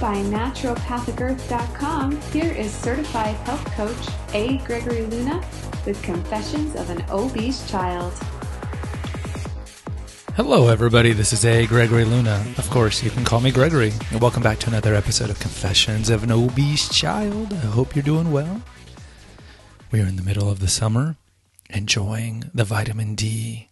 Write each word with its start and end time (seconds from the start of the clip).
by 0.00 0.16
naturopathicearth.com, 0.16 2.20
here 2.32 2.52
is 2.52 2.70
certified 2.70 3.34
health 3.36 3.64
coach 3.72 4.08
A. 4.34 4.58
Gregory 4.58 5.06
Luna 5.06 5.42
with 5.86 6.02
Confessions 6.02 6.74
of 6.74 6.90
an 6.90 7.02
Obese 7.10 7.66
Child. 7.70 8.12
Hello, 10.34 10.68
everybody. 10.68 11.12
This 11.12 11.32
is 11.32 11.46
A. 11.46 11.66
Gregory 11.66 12.04
Luna. 12.04 12.44
Of 12.58 12.68
course, 12.68 13.02
you 13.02 13.08
can 13.10 13.24
call 13.24 13.40
me 13.40 13.50
Gregory. 13.50 13.94
And 14.10 14.20
welcome 14.20 14.42
back 14.42 14.58
to 14.60 14.68
another 14.68 14.94
episode 14.94 15.30
of 15.30 15.40
Confessions 15.40 16.10
of 16.10 16.22
an 16.22 16.30
Obese 16.30 16.90
Child. 16.90 17.54
I 17.54 17.56
hope 17.56 17.96
you're 17.96 18.02
doing 18.02 18.30
well. 18.30 18.60
We 19.90 20.02
are 20.02 20.06
in 20.06 20.16
the 20.16 20.22
middle 20.22 20.50
of 20.50 20.60
the 20.60 20.68
summer, 20.68 21.16
enjoying 21.70 22.50
the 22.52 22.64
vitamin 22.64 23.14
D, 23.14 23.70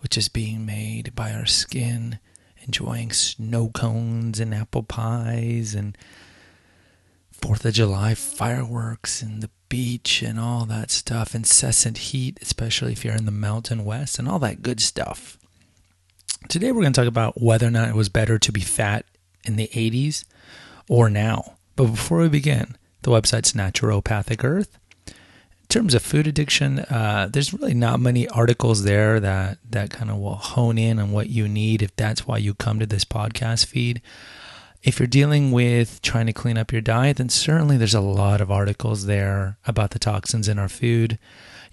which 0.00 0.18
is 0.18 0.28
being 0.28 0.66
made 0.66 1.14
by 1.14 1.32
our 1.32 1.46
skin 1.46 2.18
enjoying 2.60 3.12
snow 3.12 3.68
cones 3.68 4.40
and 4.40 4.54
apple 4.54 4.82
pies 4.82 5.74
and 5.74 5.96
Fourth 7.40 7.64
of 7.64 7.72
July 7.72 8.14
fireworks 8.14 9.22
and 9.22 9.42
the 9.42 9.48
beach 9.70 10.22
and 10.22 10.38
all 10.38 10.66
that 10.66 10.90
stuff, 10.90 11.34
incessant 11.34 11.96
heat, 11.96 12.38
especially 12.42 12.92
if 12.92 13.02
you're 13.02 13.16
in 13.16 13.24
the 13.24 13.30
mountain 13.30 13.84
west, 13.84 14.18
and 14.18 14.28
all 14.28 14.38
that 14.40 14.60
good 14.60 14.80
stuff. 14.80 15.38
Today, 16.48 16.70
we're 16.70 16.82
going 16.82 16.92
to 16.92 17.00
talk 17.00 17.08
about 17.08 17.40
whether 17.40 17.66
or 17.66 17.70
not 17.70 17.88
it 17.88 17.94
was 17.94 18.10
better 18.10 18.38
to 18.38 18.52
be 18.52 18.60
fat 18.60 19.06
in 19.44 19.56
the 19.56 19.68
80s 19.68 20.24
or 20.88 21.08
now. 21.08 21.56
But 21.76 21.86
before 21.86 22.18
we 22.18 22.28
begin, 22.28 22.76
the 23.02 23.10
website's 23.10 23.52
Naturopathic 23.52 24.44
Earth 24.44 24.78
terms 25.70 25.94
of 25.94 26.02
food 26.02 26.26
addiction, 26.26 26.80
uh, 26.80 27.28
there's 27.32 27.54
really 27.54 27.72
not 27.72 28.00
many 28.00 28.28
articles 28.28 28.84
there 28.84 29.18
that 29.20 29.58
that 29.70 29.90
kind 29.90 30.10
of 30.10 30.18
will 30.18 30.34
hone 30.34 30.76
in 30.76 30.98
on 30.98 31.12
what 31.12 31.30
you 31.30 31.48
need 31.48 31.80
if 31.80 31.96
that's 31.96 32.26
why 32.26 32.36
you 32.36 32.52
come 32.52 32.78
to 32.78 32.86
this 32.86 33.06
podcast 33.06 33.64
feed. 33.64 34.02
If 34.82 34.98
you're 34.98 35.06
dealing 35.06 35.52
with 35.52 36.02
trying 36.02 36.26
to 36.26 36.32
clean 36.32 36.58
up 36.58 36.72
your 36.72 36.80
diet, 36.80 37.18
then 37.18 37.28
certainly 37.28 37.76
there's 37.76 37.94
a 37.94 38.00
lot 38.00 38.40
of 38.40 38.50
articles 38.50 39.06
there 39.06 39.58
about 39.66 39.90
the 39.90 39.98
toxins 39.98 40.48
in 40.48 40.58
our 40.58 40.68
food. 40.68 41.18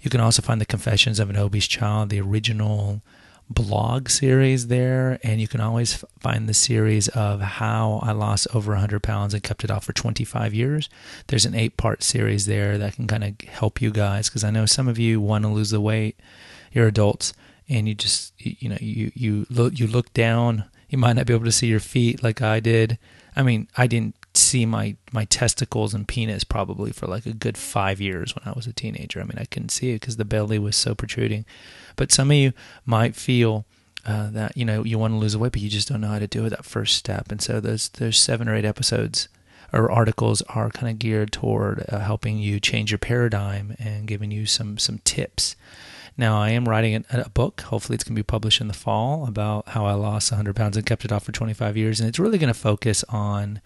You 0.00 0.10
can 0.10 0.20
also 0.20 0.42
find 0.42 0.60
the 0.60 0.66
Confessions 0.66 1.18
of 1.18 1.28
an 1.28 1.36
Obese 1.36 1.66
Child, 1.66 2.10
the 2.10 2.20
original 2.20 3.02
blog 3.50 4.08
series 4.08 4.66
there, 4.66 5.18
and 5.22 5.40
you 5.40 5.48
can 5.48 5.60
always 5.60 6.04
find 6.20 6.48
the 6.48 6.54
series 6.54 7.08
of 7.08 7.40
how 7.40 8.00
I 8.02 8.12
lost 8.12 8.46
over 8.54 8.72
100 8.72 9.02
pounds 9.02 9.34
and 9.34 9.42
kept 9.42 9.64
it 9.64 9.70
off 9.70 9.84
for 9.84 9.92
25 9.92 10.54
years. 10.54 10.88
There's 11.28 11.46
an 11.46 11.54
eight 11.54 11.76
part 11.76 12.02
series 12.02 12.46
there 12.46 12.78
that 12.78 12.94
can 12.94 13.06
kind 13.06 13.24
of 13.24 13.40
help 13.48 13.80
you 13.80 13.90
guys 13.90 14.28
because 14.28 14.44
I 14.44 14.50
know 14.50 14.66
some 14.66 14.88
of 14.88 14.98
you 14.98 15.20
want 15.20 15.44
to 15.44 15.48
lose 15.48 15.70
the 15.70 15.80
weight. 15.80 16.18
You're 16.72 16.88
adults 16.88 17.32
and 17.68 17.88
you 17.88 17.94
just 17.94 18.32
you 18.38 18.68
know 18.68 18.78
you 18.80 19.12
you 19.14 19.46
look 19.50 19.78
you 19.78 19.86
look 19.86 20.12
down. 20.14 20.64
You 20.88 20.98
might 20.98 21.14
not 21.14 21.26
be 21.26 21.34
able 21.34 21.44
to 21.44 21.52
see 21.52 21.66
your 21.66 21.80
feet 21.80 22.22
like 22.22 22.40
I 22.40 22.60
did. 22.60 22.98
I 23.36 23.42
mean, 23.42 23.68
I 23.76 23.86
didn't 23.86 24.14
see 24.38 24.66
my 24.66 24.96
my 25.12 25.24
testicles 25.26 25.94
and 25.94 26.08
penis 26.08 26.44
probably 26.44 26.92
for 26.92 27.06
like 27.06 27.26
a 27.26 27.32
good 27.32 27.58
five 27.58 28.00
years 28.00 28.34
when 28.34 28.42
I 28.46 28.52
was 28.56 28.66
a 28.66 28.72
teenager. 28.72 29.20
I 29.20 29.24
mean, 29.24 29.38
I 29.38 29.44
couldn't 29.44 29.70
see 29.70 29.90
it 29.90 30.00
because 30.00 30.16
the 30.16 30.24
belly 30.24 30.58
was 30.58 30.76
so 30.76 30.94
protruding. 30.94 31.44
But 31.96 32.12
some 32.12 32.30
of 32.30 32.36
you 32.36 32.52
might 32.86 33.16
feel 33.16 33.64
uh, 34.06 34.30
that 34.30 34.56
you 34.56 34.64
know 34.64 34.84
you 34.84 34.98
want 34.98 35.12
to 35.14 35.18
lose 35.18 35.36
weight, 35.36 35.52
but 35.52 35.60
you 35.60 35.68
just 35.68 35.88
don't 35.88 36.00
know 36.00 36.08
how 36.08 36.18
to 36.18 36.26
do 36.26 36.44
it 36.46 36.50
that 36.50 36.64
first 36.64 36.96
step. 36.96 37.30
And 37.30 37.42
so 37.42 37.60
those 37.60 37.88
there's 37.90 38.18
seven 38.18 38.48
or 38.48 38.54
eight 38.54 38.64
episodes 38.64 39.28
or 39.72 39.90
articles 39.90 40.42
are 40.42 40.70
kind 40.70 40.90
of 40.90 40.98
geared 40.98 41.32
toward 41.32 41.84
uh, 41.88 41.98
helping 41.98 42.38
you 42.38 42.58
change 42.58 42.90
your 42.90 42.98
paradigm 42.98 43.76
and 43.78 44.06
giving 44.06 44.30
you 44.30 44.46
some 44.46 44.78
some 44.78 44.98
tips. 45.04 45.56
Now, 46.18 46.42
I 46.42 46.50
am 46.50 46.68
writing 46.68 47.04
a, 47.10 47.28
book. 47.30 47.60
Hopefully, 47.60 47.94
it's 47.94 48.02
going 48.02 48.16
to 48.16 48.18
be 48.18 48.24
published 48.24 48.60
in 48.60 48.66
the 48.66 48.74
fall 48.74 49.24
about 49.28 49.68
how 49.68 49.86
I 49.86 49.92
lost 49.92 50.32
100 50.32 50.56
pounds 50.56 50.76
and 50.76 50.84
kept 50.84 51.04
it 51.04 51.12
off 51.12 51.22
for 51.22 51.30
25 51.30 51.76
years. 51.76 52.00
And 52.00 52.08
it's 52.08 52.18
really 52.18 52.38
going 52.38 52.52
to 52.52 52.58
focus 52.58 53.04
on 53.08 53.60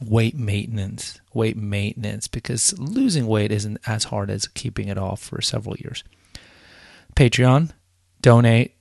weight 0.00 0.36
maintenance, 0.36 1.20
weight 1.34 1.56
maintenance, 1.56 2.28
because 2.28 2.78
losing 2.78 3.26
weight 3.26 3.50
isn't 3.50 3.78
as 3.86 4.04
hard 4.04 4.30
as 4.30 4.46
keeping 4.46 4.88
it 4.88 4.98
off 4.98 5.20
for 5.20 5.40
several 5.40 5.76
years. 5.76 6.04
Patreon, 7.16 7.72
donate, 8.20 8.74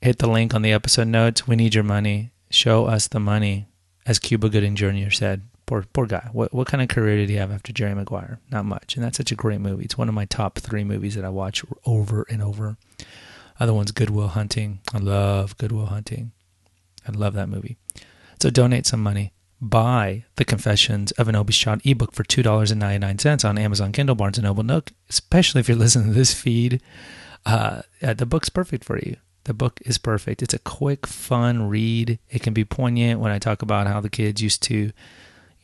hit 0.00 0.18
the 0.18 0.28
link 0.28 0.54
on 0.54 0.62
the 0.62 0.72
episode 0.72 1.08
notes. 1.08 1.46
We 1.46 1.56
need 1.56 1.74
your 1.74 1.84
money. 1.84 2.32
Show 2.50 2.86
us 2.86 3.06
the 3.06 3.20
money, 3.20 3.68
as 4.06 4.18
Cuba 4.18 4.48
Gooding 4.48 4.74
Jr. 4.74 5.10
said. 5.10 5.42
Poor, 5.66 5.84
poor 5.92 6.06
guy. 6.06 6.28
What, 6.32 6.52
what 6.52 6.66
kind 6.66 6.82
of 6.82 6.88
career 6.88 7.16
did 7.16 7.28
he 7.28 7.36
have 7.36 7.52
after 7.52 7.72
Jerry 7.72 7.94
Maguire? 7.94 8.40
Not 8.50 8.64
much. 8.64 8.96
And 8.96 9.04
that's 9.04 9.16
such 9.16 9.30
a 9.30 9.36
great 9.36 9.60
movie. 9.60 9.84
It's 9.84 9.96
one 9.96 10.08
of 10.08 10.14
my 10.16 10.24
top 10.24 10.58
three 10.58 10.82
movies 10.82 11.14
that 11.14 11.24
I 11.24 11.28
watch 11.28 11.64
over 11.86 12.26
and 12.28 12.42
over. 12.42 12.76
Other 13.60 13.72
one's 13.72 13.92
Good 13.92 14.10
Will 14.10 14.28
Hunting. 14.28 14.80
I 14.92 14.98
love 14.98 15.56
Good 15.58 15.70
Will 15.70 15.86
Hunting. 15.86 16.32
I 17.06 17.12
love 17.12 17.34
that 17.34 17.48
movie. 17.48 17.76
So 18.42 18.50
donate 18.50 18.84
some 18.84 19.00
money 19.00 19.32
buy 19.60 20.24
The 20.36 20.44
Confessions 20.44 21.12
of 21.12 21.28
an 21.28 21.34
Child 21.50 21.82
ebook 21.84 22.12
for 22.12 22.24
$2.99 22.24 23.48
on 23.48 23.58
Amazon 23.58 23.92
Kindle, 23.92 24.14
Barnes 24.14 24.38
& 24.38 24.42
Noble, 24.42 24.62
Nook, 24.62 24.92
especially 25.08 25.60
if 25.60 25.68
you're 25.68 25.76
listening 25.78 26.08
to 26.08 26.14
this 26.14 26.34
feed. 26.34 26.80
Uh, 27.44 27.82
the 28.00 28.26
book's 28.26 28.48
perfect 28.48 28.84
for 28.84 28.98
you. 28.98 29.16
The 29.44 29.54
book 29.54 29.80
is 29.84 29.98
perfect. 29.98 30.42
It's 30.42 30.54
a 30.54 30.58
quick, 30.58 31.06
fun 31.06 31.68
read. 31.68 32.18
It 32.28 32.42
can 32.42 32.52
be 32.52 32.64
poignant 32.64 33.20
when 33.20 33.32
I 33.32 33.38
talk 33.38 33.62
about 33.62 33.86
how 33.86 34.00
the 34.00 34.10
kids 34.10 34.42
used 34.42 34.62
to, 34.64 34.74
you 34.74 34.92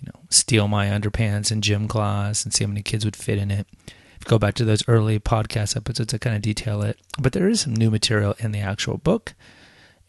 know, 0.06 0.20
steal 0.30 0.66
my 0.66 0.86
underpants 0.86 1.52
in 1.52 1.60
gym 1.60 1.86
class 1.86 2.44
and 2.44 2.52
see 2.52 2.64
how 2.64 2.68
many 2.68 2.82
kids 2.82 3.04
would 3.04 3.16
fit 3.16 3.38
in 3.38 3.50
it. 3.50 3.66
If 3.86 4.24
you 4.24 4.30
go 4.30 4.38
back 4.38 4.54
to 4.54 4.64
those 4.64 4.86
early 4.88 5.18
podcast 5.18 5.76
episodes, 5.76 6.14
I 6.14 6.18
kind 6.18 6.36
of 6.36 6.42
detail 6.42 6.82
it. 6.82 6.98
But 7.18 7.32
there 7.32 7.48
is 7.48 7.60
some 7.60 7.74
new 7.74 7.90
material 7.90 8.34
in 8.38 8.52
the 8.52 8.60
actual 8.60 8.96
book 8.96 9.34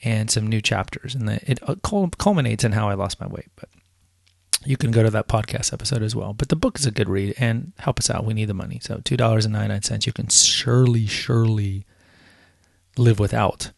and 0.04 0.30
some 0.30 0.48
new 0.48 0.62
chapters, 0.62 1.16
and 1.16 1.30
it 1.30 1.60
uh, 1.68 1.76
culminates 1.84 2.64
in 2.64 2.72
how 2.72 2.88
I 2.88 2.94
lost 2.94 3.20
my 3.20 3.28
weight. 3.28 3.50
But 3.56 3.70
you 4.68 4.78
can 4.78 4.92
go 4.92 5.04
to 5.04 5.10
that 5.10 5.28
podcast 5.28 5.72
episode 5.72 6.04
as 6.04 6.16
well. 6.16 6.34
But 6.34 6.50
the 6.50 6.56
book 6.56 6.78
is 6.78 6.86
a 6.86 6.92
good 6.92 7.10
read 7.10 7.34
and 7.38 7.72
help 7.80 8.00
us 8.00 8.10
out. 8.10 8.26
We 8.26 8.34
need 8.34 8.50
the 8.50 8.54
money. 8.54 8.80
So 8.82 8.98
$2.99 8.98 10.06
you 10.06 10.14
can 10.14 10.28
surely, 10.28 11.08
surely 11.08 11.86
live 12.98 13.20
without. 13.20 13.72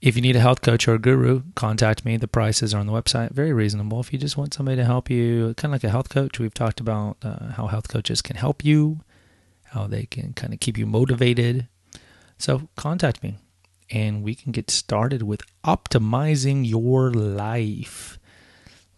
If 0.00 0.14
you 0.14 0.22
need 0.22 0.36
a 0.36 0.40
health 0.40 0.62
coach 0.62 0.86
or 0.86 0.94
a 0.94 0.98
guru, 0.98 1.42
contact 1.56 2.04
me. 2.04 2.16
The 2.16 2.28
prices 2.28 2.72
are 2.72 2.78
on 2.78 2.86
the 2.86 2.92
website. 2.92 3.32
Very 3.32 3.52
reasonable. 3.52 3.98
If 3.98 4.12
you 4.12 4.18
just 4.18 4.36
want 4.36 4.54
somebody 4.54 4.76
to 4.76 4.84
help 4.84 5.10
you, 5.10 5.54
kind 5.56 5.74
of 5.74 5.82
like 5.82 5.84
a 5.84 5.90
health 5.90 6.08
coach, 6.08 6.38
we've 6.38 6.54
talked 6.54 6.78
about 6.78 7.16
uh, 7.22 7.52
how 7.52 7.66
health 7.66 7.88
coaches 7.88 8.22
can 8.22 8.36
help 8.36 8.64
you, 8.64 9.00
how 9.64 9.88
they 9.88 10.06
can 10.06 10.34
kind 10.34 10.54
of 10.54 10.60
keep 10.60 10.78
you 10.78 10.86
motivated. 10.86 11.66
So 12.38 12.68
contact 12.76 13.24
me 13.24 13.38
and 13.90 14.22
we 14.22 14.36
can 14.36 14.52
get 14.52 14.70
started 14.70 15.22
with 15.22 15.42
optimizing 15.64 16.68
your 16.68 17.10
life. 17.10 18.17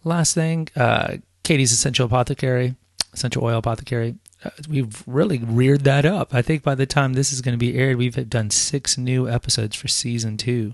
Last 0.03 0.33
thing, 0.33 0.67
uh, 0.75 1.17
Katie's 1.43 1.71
Essential 1.71 2.05
Apothecary, 2.05 2.75
Essential 3.13 3.43
Oil 3.43 3.59
Apothecary. 3.59 4.15
Uh, 4.43 4.49
we've 4.67 5.03
really 5.05 5.37
reared 5.37 5.83
that 5.83 6.05
up. 6.05 6.33
I 6.33 6.41
think 6.41 6.63
by 6.63 6.75
the 6.75 6.87
time 6.87 7.13
this 7.13 7.31
is 7.31 7.41
going 7.41 7.53
to 7.53 7.59
be 7.59 7.77
aired, 7.77 7.97
we've 7.97 8.29
done 8.29 8.49
six 8.49 8.97
new 8.97 9.29
episodes 9.29 9.75
for 9.75 9.87
season 9.87 10.37
two. 10.37 10.73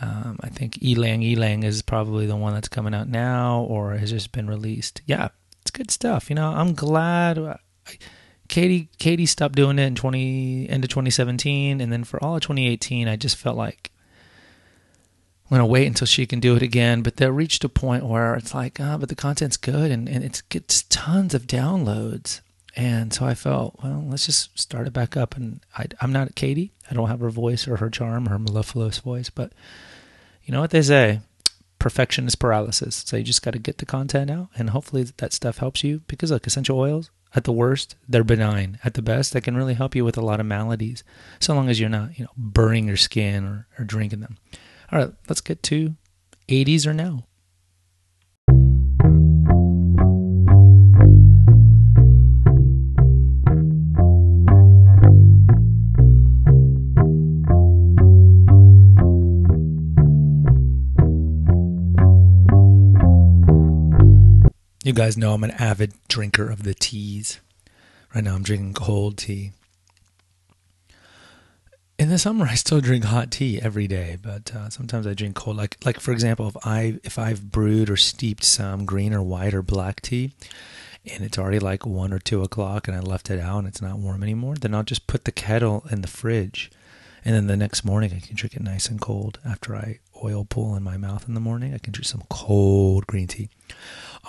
Um, 0.00 0.38
I 0.42 0.48
think 0.48 0.82
Ylang 0.82 1.22
Ylang 1.22 1.62
is 1.62 1.80
probably 1.80 2.26
the 2.26 2.36
one 2.36 2.52
that's 2.52 2.68
coming 2.68 2.94
out 2.94 3.08
now 3.08 3.60
or 3.60 3.94
has 3.94 4.10
just 4.10 4.32
been 4.32 4.48
released. 4.48 5.00
Yeah, 5.06 5.28
it's 5.62 5.70
good 5.70 5.90
stuff. 5.90 6.28
You 6.28 6.36
know, 6.36 6.50
I'm 6.50 6.74
glad. 6.74 7.38
I, 7.38 7.58
Katie 8.48 8.90
Katie 8.98 9.26
stopped 9.26 9.54
doing 9.54 9.78
it 9.78 9.86
in 9.86 9.94
20 9.94 10.68
end 10.68 10.84
of 10.84 10.90
2017, 10.90 11.80
and 11.80 11.92
then 11.92 12.04
for 12.04 12.22
all 12.22 12.36
of 12.36 12.42
2018, 12.42 13.08
I 13.08 13.16
just 13.16 13.36
felt 13.36 13.56
like 13.56 13.90
I'm 15.44 15.56
gonna 15.56 15.66
wait 15.66 15.86
until 15.86 16.06
she 16.06 16.26
can 16.26 16.40
do 16.40 16.56
it 16.56 16.62
again. 16.62 17.02
But 17.02 17.16
they 17.16 17.30
reached 17.30 17.64
a 17.64 17.68
point 17.68 18.06
where 18.06 18.34
it's 18.34 18.54
like, 18.54 18.78
ah, 18.80 18.94
oh, 18.94 18.98
but 18.98 19.08
the 19.08 19.14
content's 19.14 19.56
good 19.56 19.90
and, 19.90 20.08
and 20.08 20.24
it 20.24 20.42
gets 20.48 20.84
tons 20.84 21.34
of 21.34 21.46
downloads. 21.46 22.40
And 22.76 23.12
so 23.12 23.24
I 23.24 23.34
felt, 23.34 23.78
well, 23.82 24.04
let's 24.08 24.26
just 24.26 24.58
start 24.58 24.86
it 24.86 24.92
back 24.92 25.16
up. 25.16 25.36
And 25.36 25.60
I, 25.76 25.86
am 26.00 26.12
not 26.12 26.34
Katie. 26.34 26.72
I 26.90 26.94
don't 26.94 27.08
have 27.08 27.20
her 27.20 27.30
voice 27.30 27.68
or 27.68 27.76
her 27.76 27.90
charm, 27.90 28.26
or 28.26 28.30
her 28.30 28.38
mellifluous 28.38 28.98
voice. 28.98 29.30
But 29.30 29.52
you 30.44 30.52
know 30.52 30.60
what 30.60 30.70
they 30.70 30.82
say? 30.82 31.20
Perfection 31.78 32.26
is 32.26 32.34
paralysis. 32.34 33.04
So 33.06 33.16
you 33.16 33.22
just 33.22 33.42
got 33.42 33.52
to 33.52 33.58
get 33.58 33.78
the 33.78 33.86
content 33.86 34.30
out, 34.30 34.48
and 34.56 34.70
hopefully 34.70 35.04
that 35.18 35.32
stuff 35.32 35.58
helps 35.58 35.84
you. 35.84 36.00
Because 36.08 36.32
look, 36.32 36.46
essential 36.46 36.78
oils, 36.78 37.10
at 37.34 37.44
the 37.44 37.52
worst, 37.52 37.96
they're 38.08 38.24
benign. 38.24 38.78
At 38.84 38.94
the 38.94 39.02
best, 39.02 39.32
they 39.32 39.40
can 39.40 39.56
really 39.56 39.74
help 39.74 39.94
you 39.94 40.04
with 40.04 40.16
a 40.16 40.24
lot 40.24 40.40
of 40.40 40.46
maladies, 40.46 41.04
so 41.40 41.54
long 41.54 41.68
as 41.68 41.80
you're 41.80 41.88
not, 41.88 42.18
you 42.18 42.24
know, 42.24 42.30
burning 42.36 42.86
your 42.86 42.96
skin 42.96 43.44
or, 43.44 43.66
or 43.78 43.84
drinking 43.84 44.20
them. 44.20 44.38
All 44.94 45.00
right, 45.00 45.12
let's 45.28 45.40
get 45.40 45.60
to 45.64 45.96
80s 46.48 46.86
or 46.86 46.94
now. 46.94 47.24
You 64.84 64.92
guys 64.92 65.16
know 65.16 65.32
I'm 65.32 65.42
an 65.42 65.50
avid 65.50 65.94
drinker 66.06 66.48
of 66.48 66.62
the 66.62 66.72
teas. 66.72 67.40
Right 68.14 68.22
now 68.22 68.36
I'm 68.36 68.44
drinking 68.44 68.74
cold 68.74 69.18
tea. 69.18 69.50
In 71.98 72.08
the 72.08 72.18
summer 72.18 72.46
I 72.46 72.54
still 72.54 72.80
drink 72.80 73.04
hot 73.04 73.30
tea 73.30 73.60
every 73.60 73.86
day, 73.86 74.16
but 74.20 74.54
uh, 74.54 74.68
sometimes 74.70 75.06
I 75.06 75.14
drink 75.14 75.36
cold. 75.36 75.56
Like 75.56 75.76
like 75.84 76.00
for 76.00 76.12
example, 76.12 76.48
if 76.48 76.56
I 76.66 76.98
if 77.04 77.18
I've 77.18 77.50
brewed 77.50 77.90
or 77.90 77.96
steeped 77.96 78.44
some 78.44 78.84
green 78.84 79.14
or 79.14 79.22
white 79.22 79.54
or 79.54 79.62
black 79.62 80.00
tea, 80.00 80.32
and 81.06 81.24
it's 81.24 81.38
already 81.38 81.58
like 81.58 81.86
one 81.86 82.12
or 82.12 82.18
two 82.18 82.42
o'clock, 82.42 82.88
and 82.88 82.96
I 82.96 83.00
left 83.00 83.30
it 83.30 83.40
out 83.40 83.58
and 83.58 83.68
it's 83.68 83.82
not 83.82 83.98
warm 83.98 84.22
anymore, 84.22 84.54
then 84.56 84.74
I'll 84.74 84.82
just 84.82 85.06
put 85.06 85.24
the 85.24 85.32
kettle 85.32 85.84
in 85.90 86.02
the 86.02 86.08
fridge, 86.08 86.70
and 87.24 87.34
then 87.34 87.46
the 87.46 87.56
next 87.56 87.84
morning 87.84 88.12
I 88.14 88.20
can 88.20 88.36
drink 88.36 88.54
it 88.54 88.62
nice 88.62 88.88
and 88.88 89.00
cold 89.00 89.38
after 89.44 89.76
I 89.76 90.00
oil 90.22 90.44
pull 90.44 90.74
in 90.74 90.82
my 90.82 90.96
mouth 90.96 91.28
in 91.28 91.34
the 91.34 91.40
morning. 91.40 91.74
I 91.74 91.78
can 91.78 91.92
drink 91.92 92.06
some 92.06 92.24
cold 92.28 93.06
green 93.06 93.28
tea. 93.28 93.50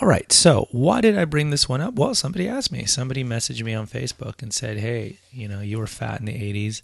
All 0.01 0.09
right, 0.09 0.29
so 0.31 0.67
why 0.71 0.99
did 0.99 1.17
I 1.17 1.23
bring 1.23 1.51
this 1.51 1.69
one 1.69 1.79
up? 1.79 1.93
Well, 1.93 2.13
somebody 2.13 2.49
asked 2.49 2.71
me. 2.71 2.85
Somebody 2.85 3.23
messaged 3.23 3.63
me 3.63 3.73
on 3.73 3.87
Facebook 3.87 4.41
and 4.41 4.53
said, 4.53 4.77
"Hey, 4.77 5.19
you 5.31 5.47
know, 5.47 5.61
you 5.61 5.77
were 5.77 5.87
fat 5.87 6.19
in 6.19 6.25
the 6.25 6.33
'80s." 6.33 6.81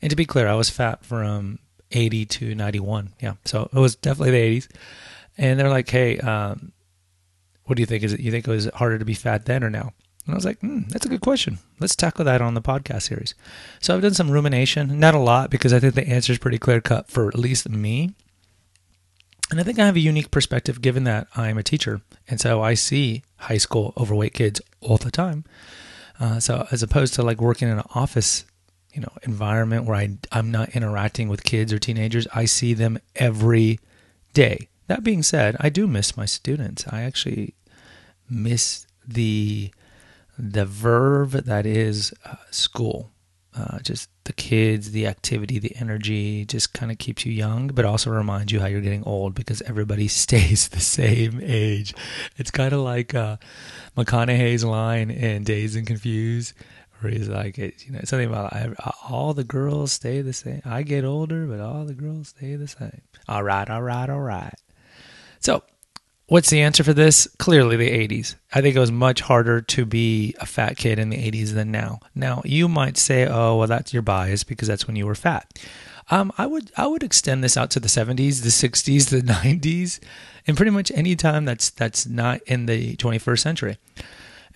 And 0.00 0.08
to 0.08 0.16
be 0.16 0.24
clear, 0.24 0.48
I 0.48 0.54
was 0.54 0.70
fat 0.70 1.04
from 1.04 1.58
'80 1.92 2.24
to 2.26 2.54
'91. 2.54 3.12
Yeah, 3.20 3.34
so 3.44 3.68
it 3.70 3.78
was 3.78 3.96
definitely 3.96 4.30
the 4.30 4.60
'80s. 4.60 4.68
And 5.36 5.60
they're 5.60 5.68
like, 5.68 5.90
"Hey, 5.90 6.18
um, 6.20 6.72
what 7.64 7.76
do 7.76 7.82
you 7.82 7.86
think? 7.86 8.02
Is 8.02 8.14
it 8.14 8.20
you 8.20 8.30
think 8.30 8.48
it 8.48 8.50
was 8.50 8.70
harder 8.74 8.98
to 8.98 9.04
be 9.04 9.14
fat 9.14 9.44
then 9.44 9.62
or 9.62 9.68
now?" 9.68 9.92
And 10.24 10.32
I 10.32 10.34
was 10.34 10.46
like, 10.46 10.60
hmm, 10.60 10.82
"That's 10.88 11.04
a 11.04 11.10
good 11.10 11.20
question. 11.20 11.58
Let's 11.80 11.96
tackle 11.96 12.24
that 12.24 12.40
on 12.40 12.54
the 12.54 12.62
podcast 12.62 13.02
series." 13.02 13.34
So 13.80 13.94
I've 13.94 14.00
done 14.00 14.14
some 14.14 14.30
rumination, 14.30 14.98
not 14.98 15.14
a 15.14 15.18
lot 15.18 15.50
because 15.50 15.74
I 15.74 15.80
think 15.80 15.96
the 15.96 16.08
answer 16.08 16.32
is 16.32 16.38
pretty 16.38 16.58
clear 16.58 16.80
cut 16.80 17.10
for 17.10 17.28
at 17.28 17.38
least 17.38 17.68
me. 17.68 18.14
And 19.50 19.60
I 19.60 19.62
think 19.62 19.78
I 19.78 19.86
have 19.86 19.96
a 19.96 20.00
unique 20.00 20.30
perspective 20.30 20.80
given 20.80 21.04
that 21.04 21.28
I'm 21.36 21.58
a 21.58 21.62
teacher. 21.62 22.00
And 22.28 22.40
so 22.40 22.62
I 22.62 22.74
see 22.74 23.22
high 23.36 23.58
school 23.58 23.92
overweight 23.96 24.34
kids 24.34 24.60
all 24.80 24.96
the 24.96 25.10
time. 25.10 25.44
Uh, 26.18 26.40
so 26.40 26.66
as 26.70 26.82
opposed 26.82 27.14
to 27.14 27.22
like 27.22 27.40
working 27.40 27.68
in 27.68 27.78
an 27.78 27.84
office, 27.94 28.44
you 28.92 29.00
know, 29.00 29.12
environment 29.22 29.84
where 29.84 29.96
I, 29.96 30.16
I'm 30.32 30.50
not 30.50 30.70
interacting 30.70 31.28
with 31.28 31.44
kids 31.44 31.72
or 31.72 31.78
teenagers, 31.78 32.26
I 32.34 32.46
see 32.46 32.74
them 32.74 32.98
every 33.16 33.80
day. 34.32 34.68
That 34.86 35.02
being 35.02 35.22
said, 35.22 35.56
I 35.60 35.68
do 35.68 35.86
miss 35.86 36.16
my 36.16 36.26
students. 36.26 36.84
I 36.88 37.02
actually 37.02 37.54
miss 38.28 38.86
the 39.06 39.70
the 40.36 40.66
verb 40.66 41.30
that 41.30 41.64
is 41.64 42.12
uh, 42.24 42.36
school. 42.50 43.10
Uh, 43.56 43.78
just 43.80 44.10
the 44.24 44.32
kids, 44.32 44.92
the 44.92 45.06
activity, 45.06 45.58
the 45.58 45.76
energy 45.76 46.44
just 46.44 46.72
kind 46.72 46.90
of 46.90 46.98
keeps 46.98 47.26
you 47.26 47.32
young, 47.32 47.68
but 47.68 47.84
also 47.84 48.10
reminds 48.10 48.52
you 48.52 48.60
how 48.60 48.66
you're 48.66 48.80
getting 48.80 49.04
old 49.04 49.34
because 49.34 49.62
everybody 49.62 50.08
stays 50.24 50.68
the 50.68 50.80
same 50.80 51.40
age. 51.42 51.94
It's 52.36 52.50
kind 52.50 52.72
of 52.72 52.80
like 52.80 53.14
uh, 53.14 53.36
McConaughey's 53.96 54.64
line 54.64 55.10
in 55.10 55.44
Dazed 55.44 55.76
and 55.76 55.86
Confused, 55.86 56.54
where 57.00 57.12
he's 57.12 57.28
like, 57.28 57.58
it, 57.58 57.86
you 57.86 57.92
know, 57.92 58.00
something 58.04 58.28
about 58.28 58.52
all 59.08 59.34
the 59.34 59.44
girls 59.44 59.92
stay 59.92 60.22
the 60.22 60.32
same. 60.32 60.62
I 60.64 60.82
get 60.82 61.04
older, 61.04 61.46
but 61.46 61.60
all 61.60 61.84
the 61.84 61.94
girls 61.94 62.28
stay 62.28 62.56
the 62.56 62.68
same. 62.68 63.02
All 63.28 63.42
right, 63.42 63.68
all 63.68 63.82
right, 63.82 64.08
all 64.08 64.20
right. 64.20 64.54
So 65.40 65.62
What's 66.26 66.48
the 66.48 66.62
answer 66.62 66.82
for 66.82 66.94
this? 66.94 67.28
Clearly, 67.38 67.76
the 67.76 67.90
80s. 67.90 68.36
I 68.52 68.62
think 68.62 68.74
it 68.74 68.80
was 68.80 68.90
much 68.90 69.20
harder 69.20 69.60
to 69.60 69.84
be 69.84 70.34
a 70.40 70.46
fat 70.46 70.78
kid 70.78 70.98
in 70.98 71.10
the 71.10 71.18
80s 71.30 71.52
than 71.52 71.70
now. 71.70 72.00
Now, 72.14 72.40
you 72.46 72.66
might 72.66 72.96
say, 72.96 73.26
"Oh, 73.26 73.58
well, 73.58 73.68
that's 73.68 73.92
your 73.92 74.02
bias 74.02 74.42
because 74.42 74.66
that's 74.66 74.86
when 74.86 74.96
you 74.96 75.06
were 75.06 75.14
fat." 75.14 75.52
Um, 76.10 76.32
I 76.38 76.46
would 76.46 76.70
I 76.76 76.86
would 76.86 77.02
extend 77.02 77.44
this 77.44 77.56
out 77.56 77.70
to 77.72 77.80
the 77.80 77.88
70s, 77.88 78.42
the 78.42 78.48
60s, 78.48 79.10
the 79.10 79.20
90s, 79.32 80.00
and 80.46 80.56
pretty 80.56 80.70
much 80.70 80.90
any 80.94 81.14
time 81.14 81.44
that's 81.44 81.68
that's 81.68 82.06
not 82.06 82.40
in 82.46 82.66
the 82.66 82.96
21st 82.96 83.38
century. 83.40 83.76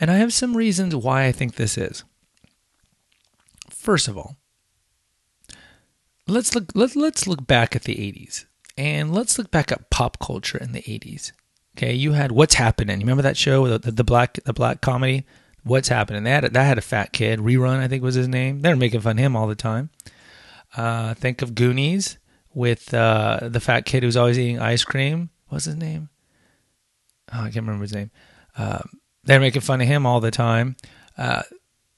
And 0.00 0.11
I 0.11 0.17
have 0.17 0.32
some 0.32 0.56
reasons 0.56 0.97
why 0.97 1.25
I 1.25 1.32
think 1.32 1.56
this 1.56 1.76
is. 1.76 2.03
First 3.69 4.09
of 4.09 4.17
all, 4.17 4.37
let's 6.26 6.55
look 6.55 6.73
let, 6.75 6.97
let's 6.97 7.26
look 7.26 7.47
back 7.47 7.76
at 7.76 7.82
the 7.82 7.94
80s 7.94 8.47
and 8.79 9.12
let's 9.12 9.38
look 9.38 9.50
back 9.50 9.70
at 9.70 9.91
pop 9.91 10.19
culture 10.19 10.59
in 10.59 10.73
the 10.73 10.82
80s. 10.82 11.32
Okay, 11.78 11.92
you 11.92 12.10
had 12.10 12.32
What's 12.32 12.54
Happening. 12.56 12.96
You 12.96 13.04
remember 13.04 13.22
that 13.22 13.36
show, 13.36 13.78
the, 13.78 13.92
the, 13.92 14.02
black 14.02 14.40
the 14.44 14.52
black 14.52 14.80
comedy? 14.80 15.25
What's 15.62 15.86
Happening? 15.86 16.25
That 16.25 16.42
had, 16.42 16.52
that 16.54 16.64
had 16.64 16.76
a 16.76 16.80
fat 16.80 17.12
kid. 17.12 17.38
Rerun, 17.38 17.78
I 17.78 17.86
think 17.86 18.02
was 18.02 18.16
his 18.16 18.26
name. 18.26 18.62
They 18.62 18.70
were 18.70 18.76
making 18.76 19.00
fun 19.00 19.16
of 19.16 19.25
him 19.25 19.36
all 19.36 19.46
the 19.46 19.54
time. 19.54 19.90
Uh, 20.76 21.14
think 21.14 21.40
of 21.40 21.54
Goonies 21.54 22.19
with 22.52 22.92
uh, 22.92 23.38
the 23.42 23.60
fat 23.60 23.84
kid 23.84 24.02
who's 24.02 24.16
always 24.16 24.40
eating 24.40 24.58
ice 24.58 24.82
cream. 24.82 25.30
What's 25.50 25.66
his 25.66 25.76
name? 25.76 26.08
Oh, 27.32 27.42
I 27.42 27.44
can't 27.44 27.64
remember 27.64 27.82
his 27.82 27.94
name. 27.94 28.10
Uh, 28.56 28.81
they're 29.22 29.38
making 29.38 29.62
fun 29.62 29.81
of 29.81 29.86
him 29.86 30.04
all 30.04 30.19
the 30.19 30.32
time. 30.32 30.74
Uh, 31.16 31.42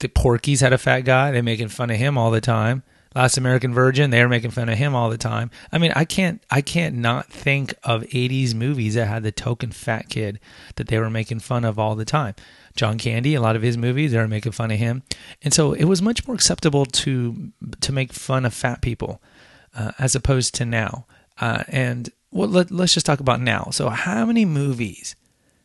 the 0.01 0.11
Porky's 0.11 0.61
had 0.61 0.75
a 0.75 0.79
fat 0.79 1.07
guy. 1.07 1.31
They're 1.31 1.43
making 1.43 1.69
fun 1.69 1.89
of 1.89 1.97
him 1.97 2.19
all 2.19 2.31
the 2.31 2.43
time. 2.43 2.83
Last 3.15 3.37
American 3.37 3.75
Virgin, 3.75 4.11
they 4.11 4.23
were 4.23 4.29
making 4.29 4.53
fun 4.53 4.69
of 4.69 4.79
him 4.79 4.95
all 4.95 5.11
the 5.11 5.19
time. 5.19 5.51
I 5.73 5.79
mean, 5.79 5.93
I 5.97 6.05
can't 6.05 6.43
I 6.49 6.61
can't 6.61 6.95
not 6.95 7.27
think 7.27 7.75
of 7.83 8.03
80s 8.03 8.55
movies 8.55 8.95
that 8.95 9.07
had 9.07 9.25
the 9.25 9.33
token 9.33 9.73
fat 9.73 10.09
kid 10.09 10.39
that 10.77 10.87
they 10.87 10.99
were 10.99 11.11
making 11.11 11.41
fun 11.41 11.65
of 11.65 11.79
all 11.79 11.97
the 11.97 12.05
time. 12.05 12.37
John 12.77 12.99
Candy, 12.99 13.35
a 13.35 13.41
lot 13.41 13.57
of 13.57 13.63
his 13.63 13.77
movies, 13.77 14.13
they 14.13 14.19
were 14.19 14.29
making 14.29 14.53
fun 14.53 14.71
of 14.71 14.79
him. 14.79 15.03
And 15.43 15.53
so 15.53 15.73
it 15.73 15.85
was 15.85 16.01
much 16.01 16.27
more 16.29 16.37
acceptable 16.37 16.87
to 16.87 17.53
to 17.81 17.93
make 17.93 18.13
fun 18.13 18.45
of 18.45 18.55
fat 18.55 18.81
people 18.81 19.21
uh, 19.75 19.91
as 19.99 20.15
opposed 20.15 20.55
to 20.57 20.65
now. 20.65 21.07
Uh, 21.41 21.65
and 21.67 22.11
well, 22.31 22.49
let, 22.49 22.71
let's 22.71 22.95
just 22.95 23.07
talk 23.07 23.19
about 23.19 23.41
now. 23.41 23.71
So 23.73 23.89
how 23.89 24.27
many 24.27 24.45
movies 24.45 25.17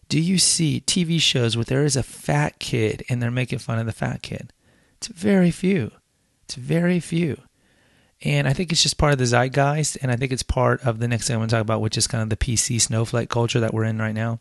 do 0.09 0.19
you 0.19 0.39
see 0.39 0.81
TV 0.81 1.21
shows 1.21 1.55
where 1.55 1.63
there 1.63 1.85
is 1.85 1.95
a 1.95 2.03
fat 2.03 2.57
kid 2.57 3.03
and 3.07 3.21
they're 3.21 3.29
making 3.29 3.59
fun 3.59 3.77
of 3.77 3.85
the 3.85 3.91
fat 3.91 4.23
kid? 4.23 4.51
It's 4.97 5.07
very 5.07 5.51
few. 5.51 5.91
It's 6.45 6.55
very 6.55 6.99
few. 6.99 7.41
And 8.21 8.47
I 8.47 8.53
think 8.53 8.71
it's 8.71 8.81
just 8.83 8.97
part 8.97 9.13
of 9.13 9.19
the 9.19 9.25
zeitgeist. 9.25 9.97
And 10.01 10.11
I 10.11 10.15
think 10.15 10.31
it's 10.31 10.43
part 10.43 10.81
of 10.85 10.99
the 10.99 11.07
next 11.07 11.27
thing 11.27 11.35
I 11.35 11.37
want 11.39 11.49
to 11.49 11.55
talk 11.55 11.61
about, 11.61 11.81
which 11.81 11.97
is 11.97 12.07
kind 12.07 12.23
of 12.23 12.29
the 12.29 12.37
PC 12.37 12.79
snowflake 12.79 13.29
culture 13.29 13.59
that 13.59 13.73
we're 13.73 13.83
in 13.83 13.99
right 13.99 14.15
now. 14.15 14.39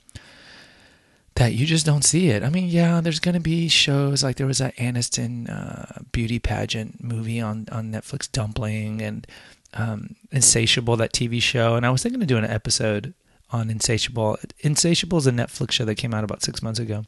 That 1.37 1.55
you 1.55 1.67
just 1.67 1.85
don't 1.85 2.05
see 2.05 2.29
it. 2.29 2.45
I 2.45 2.49
mean, 2.49 2.69
yeah, 2.69 3.01
there's 3.01 3.19
going 3.19 3.35
to 3.35 3.41
be 3.41 3.67
shows 3.69 4.23
like 4.23 4.37
there 4.37 4.47
was 4.47 4.59
that 4.59 4.77
Aniston 4.77 5.51
uh, 5.51 6.03
beauty 6.13 6.39
pageant 6.39 7.03
movie 7.03 7.41
on, 7.41 7.67
on 7.73 7.91
Netflix, 7.91 8.31
Dumpling, 8.31 9.03
and 9.03 9.27
um, 9.73 10.15
Insatiable, 10.31 10.97
that 10.97 11.13
TV 11.13 11.43
show. 11.43 11.75
And 11.75 11.85
I 11.85 11.91
was 11.91 12.05
thinking 12.05 12.23
of 12.23 12.29
doing 12.29 12.45
an 12.45 12.51
episode 12.51 13.15
on 13.51 13.69
Insatiable. 13.69 14.39
Insatiable 14.61 15.19
is 15.19 15.27
a 15.27 15.33
Netflix 15.33 15.73
show 15.73 15.85
that 15.85 15.97
came 15.97 16.15
out 16.15 16.23
about 16.23 16.45
six 16.45 16.63
months 16.63 16.79
ago 16.79 17.05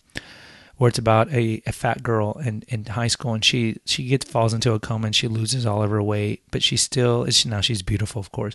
where 0.76 0.88
it's 0.88 0.98
about 0.98 1.32
a, 1.32 1.62
a 1.66 1.72
fat 1.72 2.02
girl 2.02 2.32
in, 2.44 2.62
in 2.68 2.84
high 2.84 3.06
school 3.06 3.32
and 3.32 3.44
she 3.44 3.78
she 3.86 4.08
gets 4.08 4.30
falls 4.30 4.52
into 4.52 4.72
a 4.72 4.80
coma 4.80 5.06
and 5.06 5.16
she 5.16 5.28
loses 5.28 5.64
all 5.64 5.82
of 5.82 5.90
her 5.90 6.02
weight, 6.02 6.42
but 6.50 6.62
she 6.62 6.76
still 6.76 7.24
is 7.24 7.46
now 7.46 7.60
she's 7.60 7.82
beautiful, 7.82 8.20
of 8.20 8.30
course. 8.32 8.54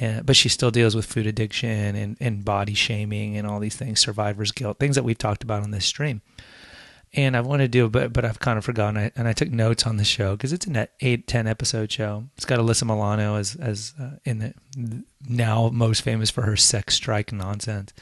And, 0.00 0.24
but 0.24 0.36
she 0.36 0.48
still 0.48 0.70
deals 0.70 0.96
with 0.96 1.04
food 1.04 1.26
addiction 1.26 1.94
and, 1.94 2.16
and 2.18 2.44
body 2.44 2.72
shaming 2.72 3.36
and 3.36 3.46
all 3.46 3.60
these 3.60 3.76
things, 3.76 4.00
survivor's 4.00 4.50
guilt, 4.50 4.78
things 4.78 4.94
that 4.94 5.02
we've 5.02 5.18
talked 5.18 5.42
about 5.42 5.62
on 5.62 5.70
this 5.70 5.84
stream. 5.84 6.22
And 7.12 7.36
I 7.36 7.42
wanted 7.42 7.64
to 7.64 7.68
do, 7.68 7.90
but 7.90 8.10
but 8.14 8.24
I've 8.24 8.40
kind 8.40 8.56
of 8.56 8.64
forgotten. 8.64 8.96
I, 8.96 9.12
and 9.14 9.28
I 9.28 9.34
took 9.34 9.50
notes 9.50 9.86
on 9.86 9.98
the 9.98 10.04
show 10.04 10.34
because 10.34 10.54
it's 10.54 10.66
an 10.66 10.86
eight 11.00 11.26
ten 11.26 11.46
episode 11.46 11.92
show. 11.92 12.24
It's 12.36 12.46
got 12.46 12.58
Alyssa 12.58 12.84
Milano 12.84 13.36
as 13.36 13.54
as 13.56 13.92
uh, 14.00 14.12
in 14.24 14.38
the 14.38 14.54
now 15.28 15.68
most 15.68 16.00
famous 16.00 16.30
for 16.30 16.42
her 16.42 16.56
sex 16.56 16.94
strike 16.94 17.30
nonsense. 17.30 17.92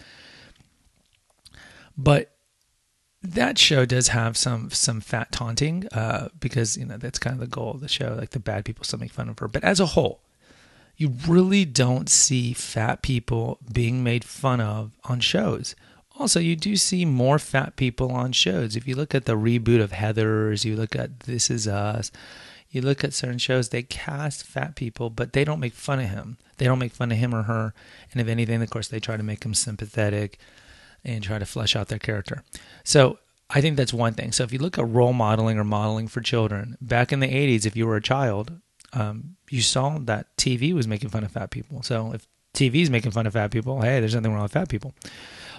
But 1.99 2.31
that 3.23 3.59
show 3.59 3.85
does 3.85 4.09
have 4.09 4.37
some 4.37 4.71
some 4.71 5.01
fat 5.01 5.31
taunting 5.31 5.87
uh, 5.93 6.29
because 6.39 6.77
you 6.77 6.87
know 6.87 6.97
that's 6.97 7.19
kind 7.19 7.35
of 7.35 7.41
the 7.41 7.47
goal 7.47 7.73
of 7.73 7.81
the 7.81 7.89
show. 7.89 8.15
Like 8.19 8.31
the 8.31 8.41
bad 8.41 8.65
people 8.65 8.85
still 8.85 8.99
make 8.99 9.13
fun 9.13 9.29
of 9.29 9.39
her, 9.39 9.49
but 9.49 9.65
as 9.65 9.81
a 9.81 9.87
whole, 9.87 10.21
you 10.97 11.15
really 11.29 11.65
don't 11.65 12.09
see 12.09 12.53
fat 12.53 13.03
people 13.03 13.59
being 13.71 14.03
made 14.03 14.25
fun 14.25 14.61
of 14.61 14.93
on 15.05 15.21
shows. 15.21 15.75
Also, 16.19 16.41
you 16.41 16.55
do 16.55 16.77
see 16.77 17.05
more 17.05 17.39
fat 17.39 17.77
people 17.77 18.13
on 18.13 18.33
shows. 18.33 18.77
If 18.77 18.87
you 18.87 18.95
look 18.95 19.15
at 19.15 19.25
the 19.25 19.37
reboot 19.37 19.81
of 19.81 19.93
Heathers, 19.93 20.65
you 20.67 20.77
look 20.77 20.95
at 20.95 21.21
This 21.21 21.51
Is 21.51 21.67
Us, 21.67 22.13
you 22.71 22.83
look 22.83 23.03
at 23.03 23.15
certain 23.15 23.39
shows, 23.39 23.71
they 23.71 23.83
cast 23.83 24.45
fat 24.45 24.77
people, 24.77 25.09
but 25.09 25.33
they 25.33 25.45
don't 25.45 25.61
make 25.61 25.73
fun 25.73 25.99
of 25.99 26.11
him. 26.11 26.37
They 26.59 26.67
don't 26.67 26.79
make 26.79 26.93
fun 26.93 27.11
of 27.11 27.17
him 27.17 27.35
or 27.35 27.45
her. 27.45 27.73
And 28.13 28.21
if 28.21 28.29
anything, 28.29 28.61
of 28.61 28.69
course, 28.69 28.89
they 28.89 29.01
try 29.01 29.17
to 29.17 29.23
make 29.23 29.45
him 29.45 29.55
sympathetic 29.55 30.39
and 31.05 31.23
try 31.23 31.39
to 31.39 31.47
flesh 31.47 31.75
out 31.77 31.89
their 31.89 31.99
character. 31.99 32.43
So 32.85 33.19
I 33.49 33.61
think 33.61 33.77
that's 33.77 33.93
one 33.93 34.15
thing. 34.15 34.33
So 34.33 34.45
if 34.45 34.53
you 34.53 34.59
look 34.59 34.79
at 34.79 34.89
role 34.89 35.13
modeling 35.13 35.59
or 35.59 35.65
modeling 35.65 36.09
for 36.09 36.21
children, 36.21 36.77
back 36.81 37.13
in 37.13 37.21
the 37.21 37.29
80s, 37.29 37.67
if 37.67 37.77
you 37.77 37.87
were 37.87 37.97
a 37.97 38.03
child, 38.03 38.53
um, 38.93 39.37
you 39.49 39.63
saw 39.63 39.99
that 39.99 40.37
TV 40.37 40.73
was 40.73 40.87
making 40.87 41.11
fun 41.11 41.25
of 41.25 41.33
fat 41.33 41.51
people. 41.51 41.83
So 41.83 42.13
if 42.13 42.27
TV 42.55 42.83
is 42.83 42.91
making 42.91 43.13
fun 43.13 43.27
of 43.27 43.33
fat 43.33 43.51
people, 43.51 43.81
hey, 43.83 44.01
there's 44.01 44.15
nothing 44.15 44.33
wrong 44.33 44.43
with 44.43 44.53
fat 44.53 44.69
people. 44.69 44.95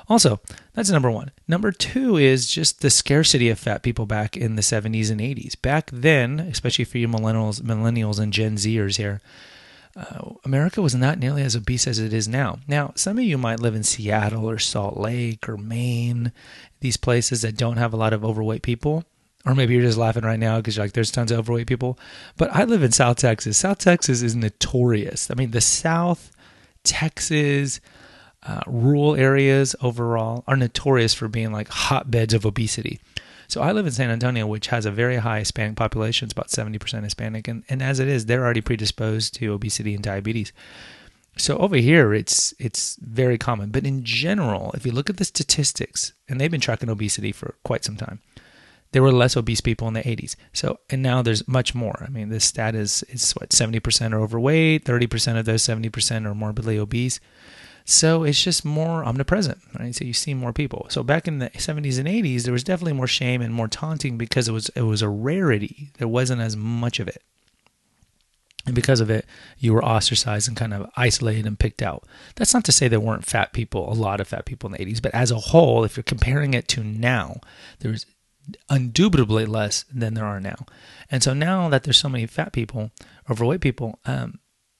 Also, 0.09 0.39
that's 0.73 0.89
number 0.89 1.11
one. 1.11 1.31
Number 1.47 1.71
two 1.71 2.17
is 2.17 2.49
just 2.49 2.81
the 2.81 2.89
scarcity 2.89 3.49
of 3.49 3.59
fat 3.59 3.83
people 3.83 4.05
back 4.05 4.35
in 4.35 4.55
the 4.55 4.61
70s 4.61 5.11
and 5.11 5.21
80s. 5.21 5.61
Back 5.61 5.89
then, 5.93 6.39
especially 6.39 6.85
for 6.85 6.97
you 6.97 7.07
millennials, 7.07 7.61
millennials 7.61 8.19
and 8.19 8.33
Gen 8.33 8.55
Zers 8.55 8.97
here, 8.97 9.21
uh, 9.95 10.31
America 10.45 10.81
was 10.81 10.95
not 10.95 11.19
nearly 11.19 11.43
as 11.43 11.55
obese 11.55 11.87
as 11.87 11.99
it 11.99 12.13
is 12.13 12.27
now. 12.27 12.59
Now, 12.67 12.93
some 12.95 13.17
of 13.17 13.23
you 13.23 13.37
might 13.37 13.59
live 13.59 13.75
in 13.75 13.83
Seattle 13.83 14.49
or 14.49 14.57
Salt 14.57 14.97
Lake 14.97 15.49
or 15.49 15.57
Maine, 15.57 16.31
these 16.79 16.97
places 16.97 17.41
that 17.41 17.57
don't 17.57 17.77
have 17.77 17.93
a 17.93 17.97
lot 17.97 18.13
of 18.13 18.23
overweight 18.23 18.61
people. 18.61 19.03
Or 19.45 19.55
maybe 19.55 19.73
you're 19.73 19.83
just 19.83 19.97
laughing 19.97 20.23
right 20.23 20.39
now 20.39 20.57
because 20.57 20.77
you're 20.77 20.85
like, 20.85 20.93
there's 20.93 21.11
tons 21.11 21.31
of 21.31 21.39
overweight 21.39 21.67
people. 21.67 21.97
But 22.37 22.53
I 22.53 22.63
live 22.63 22.83
in 22.83 22.91
South 22.91 23.17
Texas. 23.17 23.57
South 23.57 23.79
Texas 23.79 24.21
is 24.21 24.35
notorious. 24.35 25.31
I 25.31 25.33
mean, 25.33 25.51
the 25.51 25.61
South 25.61 26.31
Texas, 26.83 27.81
uh, 28.43 28.61
rural 28.67 29.15
areas 29.15 29.75
overall 29.81 30.43
are 30.47 30.55
notorious 30.55 31.13
for 31.13 31.27
being 31.27 31.51
like 31.51 31.69
hotbeds 31.69 32.33
of 32.33 32.45
obesity. 32.45 32.99
So 33.51 33.61
I 33.61 33.73
live 33.73 33.85
in 33.85 33.91
San 33.91 34.09
Antonio, 34.09 34.47
which 34.47 34.67
has 34.67 34.85
a 34.85 34.91
very 34.91 35.17
high 35.17 35.39
Hispanic 35.39 35.75
population. 35.75 36.25
It's 36.25 36.31
about 36.31 36.47
70% 36.47 37.03
Hispanic. 37.03 37.49
And, 37.49 37.65
and 37.67 37.81
as 37.81 37.99
it 37.99 38.07
is, 38.07 38.25
they're 38.25 38.45
already 38.45 38.61
predisposed 38.61 39.33
to 39.35 39.51
obesity 39.51 39.93
and 39.93 40.01
diabetes. 40.01 40.53
So 41.35 41.57
over 41.57 41.75
here, 41.75 42.13
it's 42.13 42.53
it's 42.59 42.95
very 43.01 43.37
common. 43.37 43.69
But 43.69 43.85
in 43.85 44.05
general, 44.05 44.71
if 44.73 44.85
you 44.85 44.93
look 44.93 45.09
at 45.09 45.17
the 45.17 45.25
statistics, 45.25 46.13
and 46.29 46.39
they've 46.39 46.49
been 46.49 46.61
tracking 46.61 46.89
obesity 46.89 47.33
for 47.33 47.55
quite 47.65 47.83
some 47.83 47.97
time, 47.97 48.21
there 48.93 49.03
were 49.03 49.11
less 49.11 49.35
obese 49.35 49.59
people 49.59 49.89
in 49.89 49.95
the 49.95 50.03
80s. 50.03 50.37
So 50.53 50.79
and 50.89 51.03
now 51.03 51.21
there's 51.21 51.45
much 51.45 51.75
more. 51.75 52.05
I 52.07 52.09
mean, 52.09 52.29
this 52.29 52.45
stat 52.45 52.73
is 52.73 53.03
is 53.09 53.33
what 53.33 53.49
70% 53.49 54.13
are 54.13 54.21
overweight, 54.21 54.85
30% 54.85 55.37
of 55.37 55.43
those 55.43 55.63
70% 55.63 56.25
are 56.25 56.35
morbidly 56.35 56.77
obese. 56.77 57.19
So 57.85 58.23
it's 58.23 58.41
just 58.41 58.63
more 58.63 59.03
omnipresent, 59.03 59.59
right? 59.79 59.93
So 59.93 60.05
you 60.05 60.13
see 60.13 60.33
more 60.33 60.53
people. 60.53 60.87
So 60.89 61.03
back 61.03 61.27
in 61.27 61.39
the 61.39 61.49
70s 61.49 61.99
and 61.99 62.07
80s, 62.07 62.43
there 62.43 62.53
was 62.53 62.63
definitely 62.63 62.93
more 62.93 63.07
shame 63.07 63.41
and 63.41 63.53
more 63.53 63.67
taunting 63.67 64.17
because 64.17 64.47
it 64.47 64.51
was 64.51 64.69
it 64.69 64.83
was 64.83 65.01
a 65.01 65.09
rarity. 65.09 65.91
There 65.97 66.07
wasn't 66.07 66.41
as 66.41 66.55
much 66.55 66.99
of 66.99 67.07
it. 67.07 67.21
And 68.65 68.75
because 68.75 68.99
of 68.99 69.09
it, 69.09 69.25
you 69.57 69.73
were 69.73 69.83
ostracized 69.83 70.47
and 70.47 70.55
kind 70.55 70.73
of 70.73 70.89
isolated 70.95 71.47
and 71.47 71.57
picked 71.57 71.81
out. 71.81 72.03
That's 72.35 72.53
not 72.53 72.63
to 72.65 72.71
say 72.71 72.87
there 72.87 72.99
weren't 72.99 73.25
fat 73.25 73.53
people, 73.53 73.91
a 73.91 73.95
lot 73.95 74.21
of 74.21 74.27
fat 74.27 74.45
people 74.45 74.67
in 74.67 74.73
the 74.73 74.85
80s, 74.85 75.01
but 75.01 75.15
as 75.15 75.31
a 75.31 75.37
whole, 75.37 75.83
if 75.83 75.97
you're 75.97 76.03
comparing 76.03 76.53
it 76.53 76.67
to 76.69 76.83
now, 76.83 77.37
there's 77.79 78.05
indubitably 78.69 79.45
less 79.45 79.85
than 79.91 80.13
there 80.13 80.25
are 80.25 80.39
now. 80.39 80.65
And 81.09 81.23
so 81.23 81.33
now 81.33 81.69
that 81.69 81.83
there's 81.83 81.97
so 81.97 82.09
many 82.09 82.25
fat 82.27 82.53
people, 82.53 82.91
overweight 83.29 83.61
people, 83.61 83.99
um, 84.05 84.39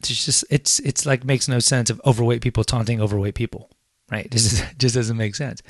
it's 0.10 0.25
just 0.25 0.46
it's 0.50 0.79
it's 0.79 1.05
like 1.05 1.24
makes 1.24 1.48
no 1.48 1.60
sense 1.60 1.89
of 1.89 2.01
overweight 2.05 2.41
people 2.41 2.63
taunting 2.63 3.01
overweight 3.01 3.36
people, 3.36 3.70
right? 4.12 4.29
This 4.29 4.51
is, 4.51 4.63
just 4.77 4.96
doesn't 4.96 5.17
make 5.17 5.36
sense. 5.36 5.62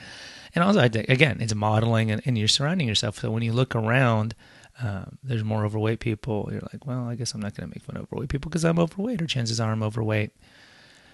And 0.53 0.63
also, 0.63 0.79
I 0.79 0.89
think 0.89 1.09
again, 1.09 1.37
it's 1.39 1.55
modeling 1.55 2.11
and, 2.11 2.21
and 2.25 2.37
you're 2.37 2.47
surrounding 2.47 2.87
yourself. 2.87 3.19
So 3.19 3.31
when 3.31 3.43
you 3.43 3.53
look 3.53 3.75
around, 3.75 4.35
um, 4.81 5.17
there's 5.23 5.43
more 5.43 5.65
overweight 5.65 5.99
people. 5.99 6.49
You're 6.51 6.61
like, 6.73 6.85
well, 6.85 7.07
I 7.07 7.15
guess 7.15 7.33
I'm 7.33 7.41
not 7.41 7.55
going 7.55 7.69
to 7.69 7.75
make 7.75 7.83
fun 7.83 7.97
of 7.97 8.03
overweight 8.03 8.29
people 8.29 8.49
because 8.49 8.65
I'm 8.65 8.79
overweight, 8.79 9.21
or 9.21 9.27
chances 9.27 9.59
are 9.59 9.71
I'm 9.71 9.83
overweight. 9.83 10.31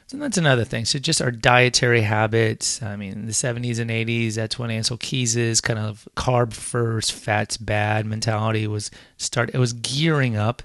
So 0.08 0.16
that's 0.18 0.38
another 0.38 0.64
thing. 0.64 0.86
So 0.86 1.00
just 1.00 1.22
our 1.22 1.32
dietary 1.32 2.02
habits. 2.02 2.82
I 2.82 2.96
mean, 2.96 3.26
the 3.26 3.34
70s 3.34 3.78
and 3.78 3.90
80s, 3.90 4.36
that's 4.36 4.58
when 4.58 4.70
Ancel 4.70 4.98
Keys's 4.98 5.60
kind 5.60 5.78
of 5.78 6.08
carb 6.16 6.54
first, 6.54 7.12
fats 7.12 7.58
bad 7.58 8.06
mentality 8.06 8.68
was 8.68 8.90
start. 9.18 9.52
It 9.54 9.60
was 9.60 9.74
gearing 9.74 10.38
up. 10.38 10.64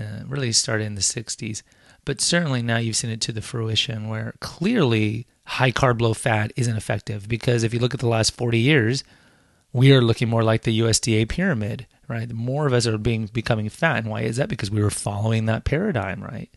Uh, 0.00 0.24
really 0.26 0.52
started 0.52 0.84
in 0.84 0.94
the 0.94 1.00
60s, 1.00 1.62
but 2.04 2.20
certainly 2.20 2.62
now 2.62 2.78
you've 2.78 2.96
seen 2.96 3.10
it 3.10 3.20
to 3.22 3.32
the 3.32 3.42
fruition 3.42 4.08
where 4.08 4.34
clearly 4.40 5.26
high 5.44 5.72
carb, 5.72 6.00
low 6.00 6.14
fat 6.14 6.52
isn't 6.56 6.76
effective 6.76 7.28
because 7.28 7.62
if 7.62 7.72
you 7.72 7.80
look 7.80 7.94
at 7.94 8.00
the 8.00 8.08
last 8.08 8.32
40 8.32 8.58
years, 8.58 9.02
we 9.72 9.92
are 9.92 10.00
looking 10.00 10.28
more 10.28 10.42
like 10.42 10.62
the 10.62 10.80
USDA 10.80 11.28
pyramid 11.28 11.86
right? 12.08 12.32
More 12.32 12.66
of 12.66 12.72
us 12.72 12.86
are 12.86 12.98
being 12.98 13.26
becoming 13.26 13.68
fat. 13.68 13.98
And 13.98 14.10
why 14.10 14.22
is 14.22 14.36
that? 14.38 14.48
Because 14.48 14.70
we 14.70 14.82
were 14.82 14.90
following 14.90 15.46
that 15.46 15.64
paradigm, 15.64 16.22
right? 16.22 16.50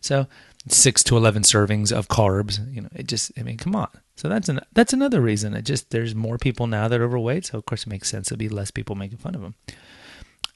So 0.00 0.26
six 0.68 1.02
to 1.04 1.16
eleven 1.16 1.42
servings 1.42 1.92
of 1.92 2.08
carbs, 2.08 2.72
you 2.72 2.80
know, 2.80 2.88
it 2.94 3.06
just 3.06 3.32
I 3.36 3.42
mean, 3.42 3.58
come 3.58 3.74
on. 3.76 3.88
So 4.16 4.28
that's 4.28 4.48
an 4.48 4.60
that's 4.72 4.92
another 4.92 5.20
reason. 5.20 5.54
It 5.54 5.64
just 5.64 5.90
there's 5.90 6.14
more 6.14 6.38
people 6.38 6.66
now 6.66 6.88
that 6.88 7.00
are 7.00 7.04
overweight, 7.04 7.46
so 7.46 7.58
of 7.58 7.66
course 7.66 7.82
it 7.82 7.90
makes 7.90 8.08
sense 8.08 8.28
to 8.28 8.36
be 8.36 8.48
less 8.48 8.70
people 8.70 8.94
making 8.94 9.18
fun 9.18 9.34
of 9.34 9.42
them. 9.42 9.54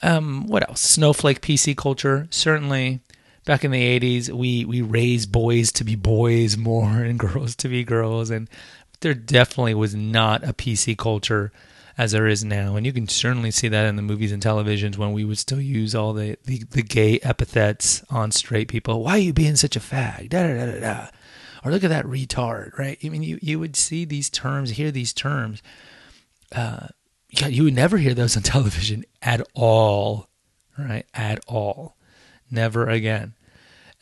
Um, 0.02 0.46
what 0.46 0.68
else? 0.68 0.80
Snowflake 0.80 1.40
PC 1.40 1.76
culture. 1.76 2.28
Certainly 2.30 3.00
back 3.44 3.64
in 3.64 3.70
the 3.70 4.00
80s, 4.00 4.30
we 4.30 4.64
we 4.64 4.82
raised 4.82 5.32
boys 5.32 5.72
to 5.72 5.84
be 5.84 5.96
boys 5.96 6.56
more 6.56 6.90
and 7.02 7.18
girls 7.18 7.56
to 7.56 7.68
be 7.68 7.84
girls 7.84 8.30
and 8.30 8.48
there 9.00 9.14
definitely 9.14 9.74
was 9.74 9.94
not 9.94 10.42
a 10.42 10.52
PC 10.52 10.96
culture 10.96 11.52
as 11.96 12.12
there 12.12 12.26
is 12.26 12.44
now. 12.44 12.76
And 12.76 12.86
you 12.86 12.92
can 12.92 13.08
certainly 13.08 13.50
see 13.50 13.68
that 13.68 13.86
in 13.86 13.96
the 13.96 14.02
movies 14.02 14.32
and 14.32 14.42
televisions 14.42 14.96
when 14.96 15.12
we 15.12 15.24
would 15.24 15.38
still 15.38 15.60
use 15.60 15.94
all 15.94 16.12
the, 16.12 16.36
the, 16.44 16.62
the 16.70 16.82
gay 16.82 17.18
epithets 17.22 18.04
on 18.08 18.30
straight 18.30 18.68
people. 18.68 19.02
Why 19.02 19.12
are 19.12 19.18
you 19.18 19.32
being 19.32 19.56
such 19.56 19.76
a 19.76 19.80
fag? 19.80 20.30
Da, 20.30 20.46
da, 20.46 20.66
da, 20.66 20.80
da. 20.80 21.06
Or 21.64 21.72
look 21.72 21.82
at 21.82 21.90
that 21.90 22.06
retard, 22.06 22.78
right? 22.78 22.98
I 23.04 23.08
mean, 23.08 23.24
you, 23.24 23.38
you 23.42 23.58
would 23.58 23.74
see 23.74 24.04
these 24.04 24.30
terms, 24.30 24.70
hear 24.70 24.92
these 24.92 25.12
terms. 25.12 25.60
Uh, 26.54 26.86
yeah, 27.30 27.46
you 27.46 27.64
would 27.64 27.74
never 27.74 27.98
hear 27.98 28.14
those 28.14 28.36
on 28.36 28.42
television 28.54 29.04
at 29.22 29.46
all, 29.54 30.28
right? 30.78 31.06
At 31.14 31.40
all. 31.46 31.96
Never 32.50 32.88
again 32.88 33.34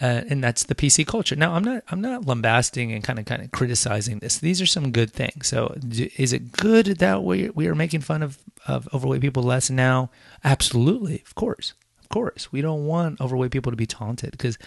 uh, 0.01 0.23
and 0.29 0.45
that's 0.45 0.65
the 0.65 0.75
PC 0.75 1.07
culture. 1.07 1.37
Now, 1.37 1.55
I'm 1.55 1.65
not 1.65 1.83
I'm 1.89 2.01
not 2.03 2.27
lambasting 2.27 2.93
and 2.93 3.03
kind 3.03 3.19
of 3.19 3.25
kind 3.25 3.43
of 3.43 3.51
criticizing 3.51 4.19
this. 4.19 4.39
These 4.39 4.61
are 4.61 4.67
some 4.67 4.93
good 4.93 5.11
things. 5.11 5.47
So, 5.49 5.75
is 6.17 6.33
it 6.33 6.53
good 6.53 6.99
that 6.99 7.25
we 7.25 7.49
we 7.51 7.67
are 7.67 7.75
making 7.75 8.03
fun 8.03 8.23
of 8.23 8.39
of 8.67 8.93
overweight 8.93 9.23
people 9.23 9.43
less 9.43 9.71
now? 9.71 10.11
Absolutely, 10.45 11.23
of 11.27 11.35
course, 11.35 11.73
of 12.03 12.11
course. 12.11 12.53
We 12.53 12.61
don't 12.61 12.87
want 12.87 13.21
overweight 13.23 13.53
people 13.53 13.73
to 13.73 13.77
be 13.77 13.87
taunted 13.87 14.33
because, 14.33 14.59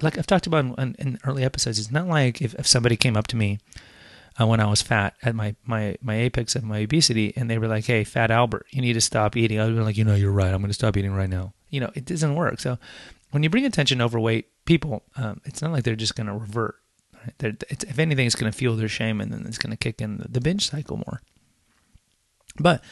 like 0.00 0.16
I've 0.16 0.26
talked 0.26 0.46
about 0.46 0.78
in, 0.78 0.94
in, 0.98 1.18
early 1.24 1.44
episodes, 1.44 1.78
it's 1.78 1.90
not 1.90 2.08
like 2.08 2.40
if, 2.40 2.54
if 2.54 2.66
somebody 2.66 2.96
came 2.96 3.18
up 3.18 3.26
to 3.28 3.36
me. 3.36 3.58
Uh, 4.40 4.46
when 4.46 4.60
I 4.60 4.66
was 4.66 4.82
fat 4.82 5.14
at 5.22 5.34
my, 5.34 5.56
my, 5.64 5.96
my 6.00 6.14
apex 6.14 6.54
of 6.54 6.62
my 6.62 6.78
obesity, 6.78 7.32
and 7.36 7.50
they 7.50 7.58
were 7.58 7.66
like, 7.66 7.86
"Hey, 7.86 8.04
Fat 8.04 8.30
Albert, 8.30 8.66
you 8.70 8.80
need 8.80 8.92
to 8.92 9.00
stop 9.00 9.36
eating." 9.36 9.58
I 9.58 9.66
be 9.66 9.72
like, 9.80 9.96
"You 9.96 10.04
know, 10.04 10.14
you're 10.14 10.30
right. 10.30 10.52
I'm 10.52 10.60
going 10.60 10.68
to 10.68 10.74
stop 10.74 10.96
eating 10.96 11.12
right 11.12 11.28
now." 11.28 11.54
You 11.70 11.80
know, 11.80 11.90
it 11.94 12.04
doesn't 12.04 12.34
work. 12.34 12.60
So 12.60 12.78
when 13.30 13.42
you 13.42 13.50
bring 13.50 13.64
attention 13.64 13.98
to 13.98 14.04
overweight 14.04 14.46
people, 14.64 15.02
um, 15.16 15.40
it's 15.44 15.60
not 15.60 15.72
like 15.72 15.84
they're 15.84 15.96
just 15.96 16.14
going 16.14 16.28
to 16.28 16.34
revert. 16.34 16.76
Right? 17.42 17.64
if 17.68 17.98
anything, 17.98 18.26
it's 18.26 18.36
going 18.36 18.50
to 18.50 18.56
fuel 18.56 18.76
their 18.76 18.88
shame 18.88 19.20
and 19.20 19.32
then 19.32 19.44
it's 19.46 19.58
going 19.58 19.72
to 19.72 19.76
kick 19.76 20.00
in 20.00 20.18
the, 20.18 20.28
the 20.28 20.40
binge 20.40 20.70
cycle 20.70 20.96
more. 20.96 21.20
But 22.58 22.82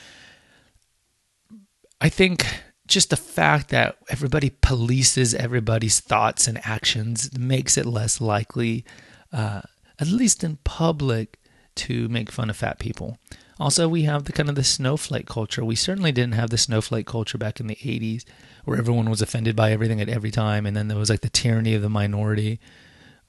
I 2.00 2.08
think 2.08 2.46
just 2.86 3.10
the 3.10 3.16
fact 3.16 3.70
that 3.70 3.96
everybody 4.08 4.50
polices 4.50 5.34
everybody's 5.34 6.00
thoughts 6.00 6.46
and 6.46 6.60
actions 6.64 7.36
makes 7.38 7.76
it 7.76 7.86
less 7.86 8.20
likely, 8.20 8.84
uh, 9.32 9.62
at 9.98 10.08
least 10.08 10.44
in 10.44 10.56
public, 10.64 11.38
to 11.76 12.08
make 12.08 12.32
fun 12.32 12.50
of 12.50 12.56
fat 12.56 12.78
people. 12.78 13.18
Also, 13.58 13.88
we 13.88 14.02
have 14.02 14.24
the 14.24 14.32
kind 14.32 14.48
of 14.48 14.54
the 14.54 14.64
snowflake 14.64 15.26
culture. 15.26 15.64
We 15.64 15.76
certainly 15.76 16.12
didn't 16.12 16.34
have 16.34 16.50
the 16.50 16.58
snowflake 16.58 17.06
culture 17.06 17.38
back 17.38 17.60
in 17.60 17.68
the 17.68 17.76
80s 17.76 18.24
where 18.64 18.78
everyone 18.78 19.08
was 19.08 19.22
offended 19.22 19.56
by 19.56 19.72
everything 19.72 20.00
at 20.00 20.08
every 20.08 20.30
time. 20.30 20.66
And 20.66 20.76
then 20.76 20.88
there 20.88 20.98
was 20.98 21.08
like 21.08 21.20
the 21.20 21.30
tyranny 21.30 21.74
of 21.74 21.82
the 21.82 21.88
minority 21.88 22.60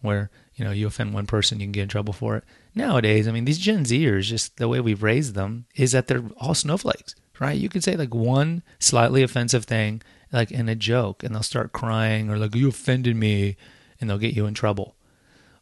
where, 0.02 0.30
you 0.56 0.66
know, 0.66 0.72
you 0.72 0.88
offend 0.88 1.14
one 1.14 1.28
person, 1.28 1.60
you 1.60 1.66
can 1.66 1.72
get 1.72 1.84
in 1.84 1.90
trouble 1.90 2.14
for 2.14 2.36
it. 2.36 2.44
Nowadays, 2.76 3.28
I 3.28 3.32
mean, 3.32 3.46
these 3.46 3.58
Gen 3.58 3.86
Zers, 3.86 4.24
just 4.24 4.58
the 4.58 4.68
way 4.68 4.80
we've 4.82 5.04
raised 5.04 5.34
them, 5.34 5.66
is 5.76 5.94
that 5.94 6.08
they're 6.08 6.24
all 6.38 6.54
snowflakes, 6.54 7.16
right? 7.40 7.58
You 7.58 7.70
could 7.70 7.84
say 7.84 7.96
like 7.96 8.14
one 8.14 8.64
slightly 8.80 9.24
offensive 9.24 9.66
thing, 9.66 10.02
like 10.32 10.52
in 10.52 10.68
a 10.68 10.76
joke, 10.76 11.24
and 11.24 11.34
they'll 11.34 11.44
start 11.44 11.72
crying 11.72 12.30
or 12.30 12.38
like, 12.38 12.54
you 12.54 12.68
offended 12.68 13.16
me, 13.16 13.56
and 14.00 14.10
they'll 14.10 14.18
get 14.18 14.36
you 14.36 14.46
in 14.46 14.54
trouble. 14.54 14.97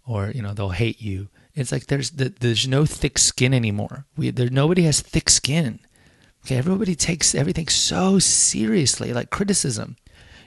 Or, 0.08 0.30
you 0.30 0.42
know, 0.42 0.54
they'll 0.54 0.70
hate 0.70 1.02
you 1.02 1.30
it's 1.56 1.72
like 1.72 1.88
there's 1.88 2.12
the, 2.12 2.34
there's 2.40 2.68
no 2.68 2.86
thick 2.86 3.18
skin 3.18 3.54
anymore. 3.54 4.06
We 4.18 4.30
there 4.30 4.50
nobody 4.50 4.84
has 4.84 5.00
thick 5.00 5.30
skin. 5.30 5.80
Okay, 6.46 6.58
everybody 6.58 6.96
takes 6.96 7.34
everything 7.34 7.70
so 7.70 8.20
seriously, 8.20 9.14
like 9.14 9.30
criticism, 9.30 9.96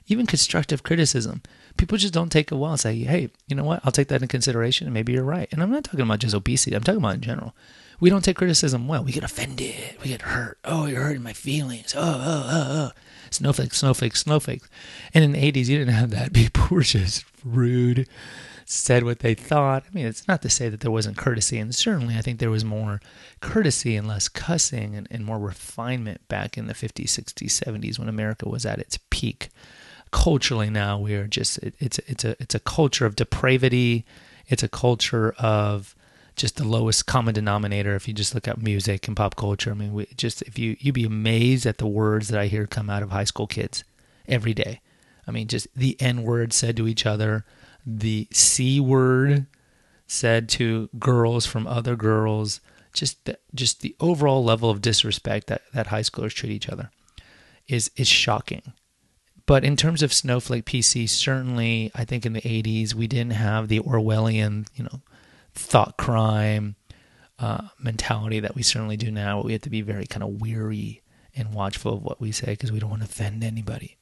even 0.07 0.27
constructive 0.27 0.83
criticism. 0.83 1.43
People 1.77 1.99
just 1.99 2.15
don't 2.15 2.31
take 2.31 2.53
it 2.53 2.57
well 2.57 2.73
and 2.73 2.81
say, 2.81 2.95
"Hey, 2.99 3.31
you 3.49 3.57
know 3.57 3.65
what? 3.65 3.81
I'll 3.85 3.93
take 3.93 4.09
that 4.09 4.17
into 4.17 4.29
consideration, 4.29 4.87
and 4.87 4.95
maybe 4.95 5.13
you're 5.13 5.25
right." 5.25 5.49
And 5.51 5.63
I'm 5.63 5.71
not 5.71 5.85
talking 5.85 6.03
about 6.03 6.19
just 6.19 6.35
obesity. 6.35 6.77
I'm 6.77 6.83
talking 6.85 7.01
about 7.01 7.15
in 7.15 7.21
general. 7.23 7.55
We 8.01 8.11
don't 8.11 8.23
take 8.23 8.37
criticism 8.37 8.87
well. 8.87 9.03
We 9.03 9.11
get 9.11 9.25
offended. 9.25 9.97
We 10.03 10.11
get 10.11 10.23
hurt. 10.23 10.59
Oh, 10.63 10.87
you're 10.87 11.03
hurting 11.03 11.23
my 11.23 11.33
feelings. 11.33 11.95
Oh, 11.97 12.01
oh, 12.01 12.47
oh, 12.47 12.67
oh. 12.71 12.91
Snowflake, 13.31 13.75
snowflake, 13.75 14.15
snowflake. 14.15 14.63
And 15.13 15.25
in 15.25 15.33
the 15.33 15.39
80s, 15.41 15.67
you 15.67 15.79
didn't 15.79 15.95
have 15.95 16.11
that. 16.11 16.33
People 16.35 16.69
were 16.71 16.83
just 16.83 17.25
rude 17.45 18.07
said 18.71 19.03
what 19.03 19.21
they 19.21 19.35
thought. 19.35 19.85
I 19.87 19.95
mean, 19.95 20.07
it's 20.07 20.29
not 20.29 20.43
to 20.43 20.51
say 20.51 20.69
that 20.69 20.81
there 20.81 20.91
wasn't 20.91 21.17
courtesy, 21.17 21.59
and 21.59 21.75
certainly 21.75 22.17
I 22.17 22.21
think 22.21 22.39
there 22.39 22.51
was 22.51 22.67
more 22.67 23.01
courtesy 23.41 23.97
and 23.97 24.07
less 24.07 24.29
cussing 24.29 24.95
and, 24.95 25.09
and 25.11 25.25
more 25.25 25.39
refinement 25.39 26.27
back 26.29 26.59
in 26.59 26.67
the 26.67 26.75
50s, 26.75 27.07
60s, 27.07 27.63
70s 27.63 27.99
when 27.99 28.11
America 28.11 28.47
was 28.47 28.67
at 28.67 28.79
its 28.79 28.99
peak. 29.09 29.49
Culturally, 30.11 30.69
now 30.69 30.99
we 30.99 31.15
are 31.15 31.27
just 31.27 31.59
it, 31.59 31.75
it's 31.79 31.99
it's 32.01 32.25
a 32.25 32.37
it's 32.41 32.55
a 32.55 32.61
culture 32.61 33.07
of 33.07 33.17
depravity. 33.17 34.05
It's 34.49 34.63
a 34.63 34.69
culture 34.69 35.35
of 35.39 35.95
just 36.37 36.57
the 36.57 36.65
lowest 36.65 37.07
common 37.07 37.35
denominator. 37.35 37.95
If 37.95 38.07
you 38.07 38.15
just 38.15 38.35
look 38.35 38.49
at 38.49 38.63
music 38.63 39.07
and 39.09 39.17
pop 39.17 39.37
culture, 39.37 39.71
I 39.71 39.75
mean, 39.75 39.93
we 39.93 40.07
just 40.17 40.43
if 40.43 40.59
you 40.59 40.77
you'd 40.79 40.95
be 40.95 41.05
amazed 41.05 41.67
at 41.67 41.79
the 41.79 41.87
words 41.87 42.29
that 42.29 42.41
I 42.41 42.47
hear 42.47 42.67
come 42.67 42.89
out 42.89 43.03
of 43.03 43.11
high 43.11 43.25
school 43.25 43.47
kids 43.47 43.85
every 44.27 44.55
day. 44.55 44.81
I 45.27 45.31
mean, 45.31 45.47
just 45.47 45.69
the 45.75 45.97
N 46.01 46.23
word 46.23 46.55
said 46.55 46.77
to 46.79 46.89
each 46.89 47.05
other, 47.05 47.45
the 47.97 48.29
C 48.33 48.81
word 48.81 49.47
said 50.07 50.49
to 50.51 50.91
girls 50.99 51.47
from 51.47 51.67
other 51.67 51.97
girls, 51.97 52.61
just 52.93 53.25
the, 53.25 53.39
just 53.55 53.81
the 53.81 53.97
overall 53.99 54.45
level 54.45 54.69
of 54.69 54.83
disrespect 54.83 55.47
that, 55.47 55.63
that 55.73 55.87
high 55.87 56.03
schoolers 56.03 56.35
treat 56.35 56.53
each 56.53 56.69
other 56.69 56.91
is 57.67 57.91
is 57.97 58.09
shocking. 58.09 58.75
But 59.47 59.65
in 59.65 59.77
terms 59.77 60.03
of 60.03 60.13
snowflake 60.13 60.67
PC, 60.67 61.09
certainly 61.09 61.91
I 61.95 62.05
think 62.05 62.27
in 62.27 62.35
the 62.35 62.43
80s 62.43 62.93
we 62.93 63.07
didn't 63.07 63.33
have 63.33 63.69
the 63.69 63.81
Orwellian, 63.81 64.67
you 64.75 64.85
know, 64.85 65.01
thought 65.55 65.97
crime 65.97 66.77
uh, 67.39 67.69
mentality 67.79 68.41
that 68.41 68.55
we 68.55 68.63
certainly 68.63 68.99
do 68.99 69.11
now. 69.11 69.41
We 69.41 69.53
have 69.53 69.63
to 69.63 69.71
be 69.71 69.81
very 69.81 70.07
kind 70.07 70.23
of 70.23 70.41
weary 70.41 71.03
and 71.35 71.55
watchful 71.55 71.95
of 71.95 72.03
what 72.03 72.21
we 72.21 72.33
say 72.33 72.49
because 72.49 72.71
we 72.71 72.79
don't 72.79 72.91
want 72.91 73.03
to 73.03 73.09
offend 73.09 73.43
anybody. 73.43 73.97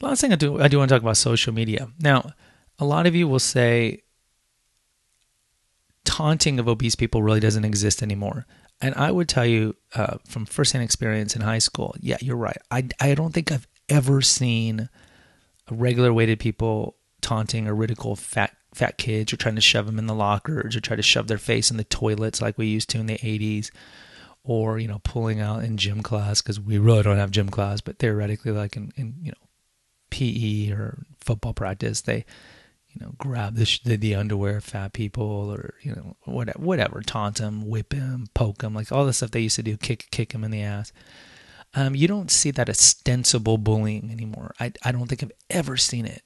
Last 0.00 0.20
thing 0.20 0.32
I 0.32 0.36
do, 0.36 0.60
I 0.60 0.68
do 0.68 0.78
want 0.78 0.88
to 0.88 0.94
talk 0.94 1.02
about 1.02 1.16
social 1.16 1.52
media. 1.52 1.88
Now, 1.98 2.32
a 2.78 2.84
lot 2.84 3.06
of 3.06 3.14
you 3.14 3.26
will 3.26 3.40
say 3.40 4.02
taunting 6.04 6.58
of 6.58 6.68
obese 6.68 6.94
people 6.94 7.22
really 7.22 7.40
doesn't 7.40 7.64
exist 7.64 8.02
anymore. 8.02 8.46
And 8.80 8.94
I 8.94 9.10
would 9.10 9.28
tell 9.28 9.44
you 9.44 9.74
uh, 9.94 10.18
from 10.26 10.46
firsthand 10.46 10.84
experience 10.84 11.34
in 11.34 11.42
high 11.42 11.58
school, 11.58 11.96
yeah, 12.00 12.16
you're 12.20 12.36
right. 12.36 12.58
I, 12.70 12.88
I 13.00 13.14
don't 13.14 13.32
think 13.32 13.50
I've 13.50 13.66
ever 13.88 14.22
seen 14.22 14.88
regular 15.70 16.12
weighted 16.12 16.38
people 16.38 16.96
taunting 17.20 17.66
or 17.66 17.74
ridicule 17.74 18.16
fat 18.16 18.54
fat 18.74 18.98
kids 18.98 19.32
or 19.32 19.36
trying 19.36 19.54
to 19.54 19.60
shove 19.60 19.86
them 19.86 19.98
in 19.98 20.06
the 20.06 20.14
lockers 20.14 20.76
or 20.76 20.80
try 20.80 20.94
to 20.94 21.02
shove 21.02 21.26
their 21.26 21.38
face 21.38 21.70
in 21.70 21.76
the 21.76 21.84
toilets 21.84 22.40
like 22.40 22.56
we 22.56 22.66
used 22.66 22.88
to 22.90 22.98
in 22.98 23.06
the 23.06 23.18
80s 23.18 23.70
or 24.44 24.78
you 24.78 24.86
know 24.86 25.00
pulling 25.04 25.40
out 25.40 25.64
in 25.64 25.76
gym 25.76 26.02
class 26.02 26.42
because 26.42 26.60
we 26.60 26.78
really 26.78 27.02
don't 27.02 27.16
have 27.16 27.30
gym 27.30 27.48
class 27.48 27.80
but 27.80 27.98
theoretically 27.98 28.52
like 28.52 28.76
in, 28.76 28.92
in 28.96 29.14
you 29.22 29.30
know 29.30 29.47
pe 30.10 30.70
or 30.70 30.98
football 31.20 31.52
practice 31.52 32.02
they 32.02 32.24
you 32.88 33.00
know 33.00 33.12
grab 33.18 33.54
the, 33.56 33.80
the, 33.84 33.96
the 33.96 34.14
underwear 34.14 34.58
of 34.58 34.64
fat 34.64 34.92
people 34.92 35.50
or 35.50 35.74
you 35.82 35.94
know 35.94 36.16
whatever 36.24 36.58
whatever 36.58 37.00
taunt 37.02 37.36
them 37.36 37.68
whip 37.68 37.90
them 37.90 38.26
poke 38.34 38.58
them 38.58 38.74
like 38.74 38.90
all 38.90 39.06
the 39.06 39.12
stuff 39.12 39.30
they 39.30 39.40
used 39.40 39.56
to 39.56 39.62
do 39.62 39.76
kick 39.76 40.08
kick 40.10 40.30
them 40.30 40.44
in 40.44 40.50
the 40.50 40.62
ass 40.62 40.92
um, 41.74 41.94
you 41.94 42.08
don't 42.08 42.30
see 42.30 42.50
that 42.50 42.70
ostensible 42.70 43.58
bullying 43.58 44.10
anymore 44.10 44.54
I, 44.58 44.72
I 44.82 44.92
don't 44.92 45.06
think 45.06 45.22
i've 45.22 45.32
ever 45.50 45.76
seen 45.76 46.06
it 46.06 46.22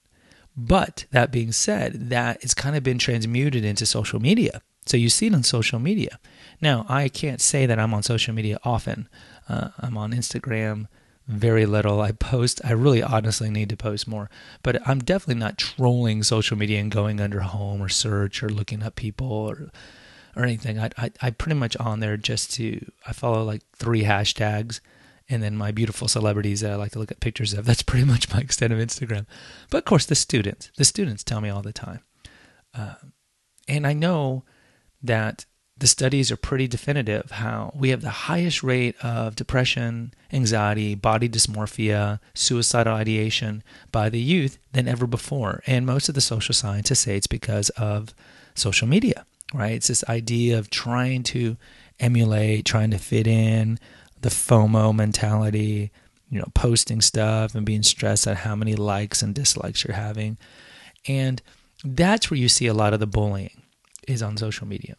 but 0.57 1.07
that 1.11 1.31
being 1.31 1.53
said, 1.53 2.11
that 2.11 2.43
it's 2.43 2.55
kind 2.55 2.77
of 2.77 2.83
been 2.83 2.99
transmuted 2.99 3.65
into 3.65 3.87
social 3.87 4.21
media. 4.21 4.61
So 4.85 4.97
you 4.97 5.09
see 5.09 5.29
it 5.29 5.35
on 5.35 5.45
social 5.45 5.79
media. 5.79 6.19
Now, 6.61 6.85
I 6.89 7.09
can't 7.09 7.41
say 7.41 7.67
that 7.67 7.79
I'm 7.79 7.95
on 7.95 8.03
social 8.03 8.35
media 8.35 8.59
often. 8.65 9.09
Uh, 9.49 9.69
I'm 9.79 9.97
on 9.97 10.12
Instagram 10.12 10.89
very 11.26 11.67
little. 11.67 12.00
I 12.00 12.12
post, 12.12 12.61
I 12.64 12.73
really 12.73 13.02
honestly 13.02 13.50
need 13.50 13.69
to 13.71 13.76
post 13.76 14.09
more, 14.09 14.29
but 14.62 14.87
I'm 14.87 14.99
definitely 14.99 15.41
not 15.41 15.59
trolling 15.59 16.23
social 16.23 16.57
media 16.57 16.81
and 16.81 16.91
going 16.91 17.21
under 17.21 17.41
home 17.41 17.81
or 17.81 17.88
search 17.88 18.43
or 18.43 18.49
looking 18.49 18.83
up 18.83 18.97
people 18.97 19.31
or 19.31 19.71
or 20.37 20.45
anything. 20.45 20.79
I, 20.79 20.91
I, 20.97 21.11
I 21.21 21.31
pretty 21.31 21.59
much 21.59 21.76
on 21.76 22.00
there 22.00 22.17
just 22.17 22.52
to, 22.55 22.91
I 23.07 23.12
follow 23.12 23.43
like 23.45 23.62
three 23.76 24.05
hashtags 24.05 24.81
and 25.29 25.43
then 25.43 25.57
my 25.57 25.71
beautiful 25.71 26.09
celebrities 26.09 26.61
that 26.61 26.73
I 26.73 26.76
like 26.76 26.93
to 26.93 26.99
look 26.99 27.11
at 27.11 27.21
pictures 27.21 27.52
of. 27.52 27.64
That's 27.67 27.83
pretty 27.83 28.07
much 28.07 28.33
my 28.33 28.41
extent 28.41 28.73
of 28.73 28.79
Instagram. 28.79 29.26
But 29.71 29.79
of 29.79 29.85
course, 29.85 30.07
the 30.07 30.14
students, 30.14 30.71
the 30.76 30.85
students 30.85 31.25
tell 31.25 31.41
me 31.41 31.50
all 31.50 31.62
the 31.62 31.73
time. 31.73 32.00
Uh, 32.75 32.95
and 33.69 33.87
I 33.87 33.93
know 33.93 34.45
that 35.02 35.45
the 35.83 35.89
studies 35.89 36.31
are 36.31 36.37
pretty 36.37 36.69
definitive 36.69 37.33
how 37.33 37.73
we 37.75 37.89
have 37.89 38.03
the 38.03 38.09
highest 38.31 38.62
rate 38.62 38.95
of 39.03 39.35
depression, 39.35 40.15
anxiety, 40.33 40.95
body 40.95 41.29
dysmorphia, 41.29 42.21
suicidal 42.35 42.95
ideation 42.95 43.65
by 43.91 44.09
the 44.09 44.21
youth 44.21 44.59
than 44.75 44.87
ever 44.87 45.09
before. 45.09 45.61
And 45.67 45.85
most 45.85 46.09
of 46.09 46.15
the 46.15 46.21
social 46.21 46.55
scientists 46.55 47.00
say 47.00 47.17
it's 47.17 47.26
because 47.26 47.69
of 47.71 48.15
social 48.54 48.87
media, 48.87 49.26
right? 49.52 49.73
It's 49.73 49.89
this 49.89 50.04
idea 50.09 50.56
of 50.56 50.71
trying 50.71 51.25
to 51.25 51.56
emulate, 51.99 52.65
trying 52.65 52.93
to 52.93 52.99
fit 52.99 53.26
in, 53.26 53.80
the 54.21 54.28
FOMO 54.28 54.95
mentality, 54.95 55.91
you 56.30 56.39
know, 56.39 56.49
posting 56.54 57.00
stuff 57.00 57.56
and 57.56 57.67
being 57.67 57.83
stressed 57.83 58.28
at 58.28 58.37
how 58.37 58.54
many 58.54 58.76
likes 58.76 59.21
and 59.21 59.35
dislikes 59.35 59.83
you're 59.83 59.97
having. 59.97 60.39
And 61.09 61.43
that's 61.85 62.30
where 62.30 62.39
you 62.39 62.49
see 62.49 62.69
a 62.69 62.75
lot 62.75 62.95
of 62.95 63.00
the 63.00 63.09
bullying 63.09 63.63
is 64.06 64.23
on 64.23 64.37
social 64.37 64.69
media, 64.69 64.95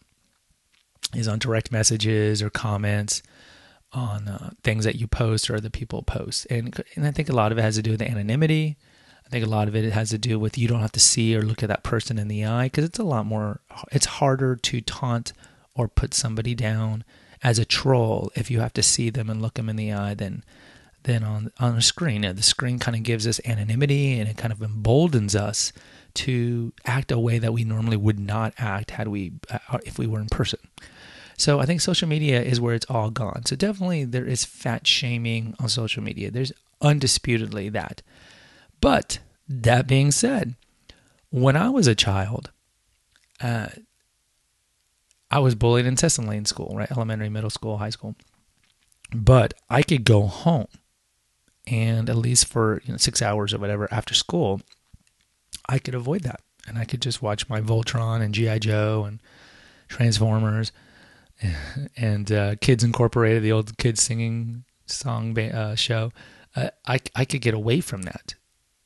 is 1.13 1.27
on 1.27 1.39
direct 1.39 1.71
messages 1.71 2.41
or 2.41 2.49
comments 2.49 3.21
on 3.91 4.27
uh, 4.27 4.51
things 4.63 4.85
that 4.85 4.95
you 4.95 5.07
post 5.07 5.49
or 5.49 5.55
other 5.55 5.69
people 5.69 6.01
post. 6.01 6.47
And, 6.49 6.83
and 6.95 7.05
I 7.05 7.11
think 7.11 7.29
a 7.29 7.35
lot 7.35 7.51
of 7.51 7.57
it 7.57 7.61
has 7.61 7.75
to 7.75 7.81
do 7.81 7.91
with 7.91 8.01
anonymity. 8.01 8.77
I 9.25 9.29
think 9.29 9.45
a 9.45 9.49
lot 9.49 9.67
of 9.67 9.75
it 9.75 9.91
has 9.93 10.09
to 10.09 10.17
do 10.17 10.39
with 10.39 10.57
you 10.57 10.67
don't 10.67 10.81
have 10.81 10.91
to 10.93 10.99
see 10.99 11.35
or 11.35 11.41
look 11.41 11.63
at 11.63 11.69
that 11.69 11.83
person 11.83 12.17
in 12.17 12.27
the 12.27 12.45
eye 12.45 12.65
because 12.65 12.85
it's 12.85 12.99
a 12.99 13.03
lot 13.03 13.25
more, 13.25 13.61
it's 13.91 14.05
harder 14.05 14.55
to 14.55 14.81
taunt 14.81 15.33
or 15.75 15.87
put 15.87 16.13
somebody 16.13 16.55
down 16.55 17.03
as 17.43 17.59
a 17.59 17.65
troll 17.65 18.31
if 18.35 18.49
you 18.49 18.59
have 18.61 18.73
to 18.73 18.83
see 18.83 19.09
them 19.09 19.29
and 19.29 19.41
look 19.41 19.55
them 19.55 19.69
in 19.69 19.75
the 19.75 19.91
eye 19.91 20.13
than 20.13 20.43
than 21.03 21.23
on 21.23 21.51
on 21.59 21.77
a 21.77 21.81
screen. 21.81 22.21
The 22.21 22.41
screen 22.41 22.79
kind 22.79 22.95
of 22.95 23.03
gives 23.03 23.27
us 23.27 23.41
anonymity 23.45 24.19
and 24.19 24.29
it 24.29 24.37
kind 24.37 24.53
of 24.53 24.61
emboldens 24.61 25.35
us 25.35 25.73
to 26.15 26.71
act 26.85 27.11
a 27.11 27.19
way 27.19 27.39
that 27.39 27.53
we 27.53 27.63
normally 27.63 27.97
would 27.97 28.19
not 28.19 28.53
act 28.57 28.91
had 28.91 29.07
we 29.09 29.33
uh, 29.49 29.79
if 29.85 29.99
we 29.99 30.07
were 30.07 30.21
in 30.21 30.27
person. 30.27 30.59
So 31.37 31.59
I 31.59 31.65
think 31.65 31.81
social 31.81 32.07
media 32.07 32.41
is 32.41 32.61
where 32.61 32.75
it's 32.75 32.85
all 32.89 33.09
gone. 33.09 33.45
So 33.45 33.55
definitely 33.55 34.05
there 34.05 34.25
is 34.25 34.45
fat 34.45 34.85
shaming 34.87 35.55
on 35.59 35.69
social 35.69 36.03
media. 36.03 36.31
There's 36.31 36.53
undisputedly 36.81 37.69
that. 37.69 38.01
But 38.81 39.19
that 39.47 39.87
being 39.87 40.11
said, 40.11 40.55
when 41.29 41.55
I 41.55 41.69
was 41.69 41.87
a 41.87 41.95
child, 41.95 42.51
uh, 43.41 43.69
I 45.31 45.39
was 45.39 45.55
bullied 45.55 45.85
incessantly 45.85 46.37
in 46.37 46.45
school, 46.45 46.73
right? 46.75 46.91
Elementary, 46.91 47.29
middle 47.29 47.49
school, 47.49 47.77
high 47.77 47.89
school. 47.89 48.15
But 49.13 49.53
I 49.69 49.81
could 49.81 50.03
go 50.03 50.27
home 50.27 50.67
and 51.65 52.09
at 52.09 52.17
least 52.17 52.47
for 52.47 52.81
you 52.85 52.93
know, 52.93 52.97
six 52.97 53.21
hours 53.21 53.53
or 53.53 53.57
whatever 53.57 53.87
after 53.91 54.13
school, 54.13 54.61
I 55.67 55.79
could 55.79 55.95
avoid 55.95 56.21
that. 56.23 56.41
And 56.67 56.77
I 56.77 56.85
could 56.85 57.01
just 57.01 57.21
watch 57.21 57.49
my 57.49 57.61
Voltron 57.61 58.21
and 58.21 58.33
G.I. 58.33 58.59
Joe 58.59 59.05
and 59.05 59.21
Transformers 59.87 60.71
and 61.97 62.31
uh, 62.31 62.55
Kids 62.61 62.83
Incorporated, 62.83 63.43
the 63.43 63.51
old 63.51 63.77
kids 63.77 64.01
singing 64.01 64.63
song 64.85 65.37
uh, 65.37 65.75
show. 65.75 66.11
Uh, 66.55 66.69
I, 66.85 66.99
I 67.15 67.25
could 67.25 67.41
get 67.41 67.53
away 67.53 67.81
from 67.81 68.03
that. 68.03 68.35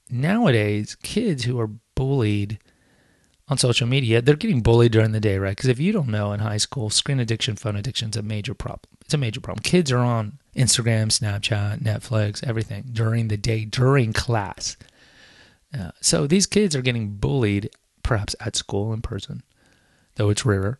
Nowadays, 0.10 0.96
kids 0.96 1.44
who 1.44 1.60
are 1.60 1.70
bullied 1.96 2.60
on 3.50 3.58
social 3.58 3.88
media, 3.88 4.22
they're 4.22 4.36
getting 4.36 4.62
bullied 4.62 4.92
during 4.92 5.12
the 5.12 5.20
day, 5.20 5.38
right? 5.38 5.56
Because 5.56 5.70
if 5.70 5.80
you 5.80 5.92
don't 5.92 6.08
know, 6.08 6.32
in 6.32 6.40
high 6.40 6.58
school, 6.58 6.90
screen 6.90 7.20
addiction, 7.20 7.56
phone 7.56 7.76
addiction 7.76 8.10
is 8.10 8.18
a 8.18 8.22
major 8.22 8.54
problem. 8.54 8.90
It's 9.02 9.14
a 9.14 9.18
major 9.18 9.42
problem. 9.42 9.64
Kids 9.64 9.92
are 9.92 10.00
on 10.00 10.40
Instagram, 10.56 11.08
Snapchat, 11.08 11.82
Netflix, 11.82 12.46
everything 12.46 12.86
during 12.92 13.28
the 13.28 13.38
day, 13.38 13.66
during 13.66 14.14
class. 14.14 14.78
Uh, 15.78 15.92
so 16.02 16.28
these 16.28 16.46
kids 16.46 16.76
are 16.76 16.82
getting 16.82 17.16
bullied, 17.16 17.70
perhaps 18.04 18.36
at 18.40 18.56
school 18.56 18.94
in 18.94 19.02
person, 19.02 19.44
though 20.16 20.30
it's 20.30 20.46
rarer 20.46 20.80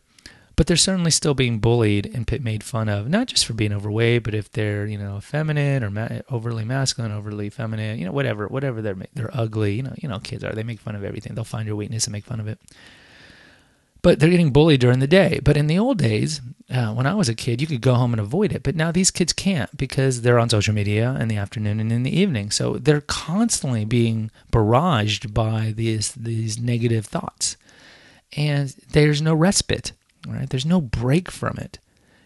but 0.58 0.66
they're 0.66 0.76
certainly 0.76 1.12
still 1.12 1.34
being 1.34 1.60
bullied 1.60 2.10
and 2.12 2.28
made 2.42 2.64
fun 2.64 2.88
of, 2.88 3.08
not 3.08 3.28
just 3.28 3.46
for 3.46 3.52
being 3.52 3.72
overweight, 3.72 4.24
but 4.24 4.34
if 4.34 4.50
they're 4.50 4.86
you 4.86 4.98
know 4.98 5.20
feminine 5.20 5.84
or 5.84 5.90
ma- 5.90 6.18
overly 6.32 6.64
masculine, 6.64 7.12
overly 7.12 7.48
feminine, 7.48 7.96
you 7.96 8.04
know 8.04 8.10
whatever, 8.10 8.48
whatever 8.48 8.82
they're 8.82 8.96
they're 9.14 9.30
ugly, 9.32 9.74
you 9.74 9.84
know 9.84 9.94
you 9.98 10.08
know 10.08 10.18
kids 10.18 10.42
are 10.42 10.52
they 10.52 10.64
make 10.64 10.80
fun 10.80 10.96
of 10.96 11.04
everything. 11.04 11.36
They'll 11.36 11.44
find 11.44 11.68
your 11.68 11.76
weakness 11.76 12.06
and 12.06 12.12
make 12.12 12.24
fun 12.24 12.40
of 12.40 12.48
it. 12.48 12.58
But 14.02 14.18
they're 14.18 14.30
getting 14.30 14.52
bullied 14.52 14.80
during 14.80 14.98
the 14.98 15.06
day. 15.06 15.38
But 15.44 15.56
in 15.56 15.68
the 15.68 15.78
old 15.78 15.98
days, 15.98 16.40
uh, 16.70 16.92
when 16.92 17.06
I 17.06 17.14
was 17.14 17.28
a 17.28 17.36
kid, 17.36 17.60
you 17.60 17.68
could 17.68 17.80
go 17.80 17.94
home 17.94 18.12
and 18.12 18.20
avoid 18.20 18.52
it. 18.52 18.64
But 18.64 18.74
now 18.74 18.90
these 18.90 19.12
kids 19.12 19.32
can't 19.32 19.76
because 19.76 20.22
they're 20.22 20.40
on 20.40 20.50
social 20.50 20.74
media 20.74 21.16
in 21.20 21.28
the 21.28 21.36
afternoon 21.36 21.78
and 21.78 21.92
in 21.92 22.02
the 22.02 22.18
evening. 22.18 22.50
So 22.50 22.78
they're 22.78 23.00
constantly 23.02 23.84
being 23.84 24.32
barraged 24.50 25.32
by 25.32 25.72
these 25.76 26.10
these 26.14 26.58
negative 26.58 27.06
thoughts, 27.06 27.56
and 28.36 28.74
there's 28.90 29.22
no 29.22 29.34
respite 29.34 29.92
right? 30.26 30.48
There's 30.48 30.66
no 30.66 30.80
break 30.80 31.30
from 31.30 31.56
it 31.58 31.78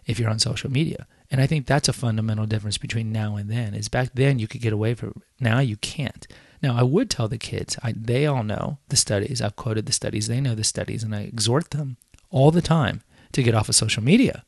if 0.06 0.18
you're 0.18 0.30
on 0.30 0.38
social 0.38 0.70
media. 0.70 1.06
And 1.30 1.40
I 1.40 1.46
think 1.46 1.66
that's 1.66 1.88
a 1.88 1.94
fundamental 1.94 2.46
difference 2.46 2.78
between 2.78 3.10
now 3.10 3.36
and 3.36 3.50
then. 3.50 3.74
Is 3.74 3.88
back 3.88 4.10
then 4.14 4.38
you 4.38 4.46
could 4.46 4.60
get 4.60 4.72
away 4.72 4.94
from 4.94 5.10
it. 5.10 5.22
Now 5.40 5.60
you 5.60 5.76
can't. 5.76 6.26
Now 6.62 6.76
I 6.76 6.82
would 6.82 7.10
tell 7.10 7.28
the 7.28 7.38
kids, 7.38 7.76
I, 7.82 7.94
they 7.96 8.26
all 8.26 8.44
know 8.44 8.78
the 8.88 8.96
studies. 8.96 9.40
I've 9.40 9.56
quoted 9.56 9.86
the 9.86 9.92
studies. 9.92 10.28
They 10.28 10.40
know 10.40 10.54
the 10.54 10.64
studies, 10.64 11.02
and 11.02 11.14
I 11.14 11.22
exhort 11.22 11.70
them 11.70 11.96
all 12.30 12.50
the 12.50 12.62
time 12.62 13.02
to 13.32 13.42
get 13.42 13.54
off 13.54 13.68
of 13.68 13.74
social 13.74 14.02
media. 14.02 14.44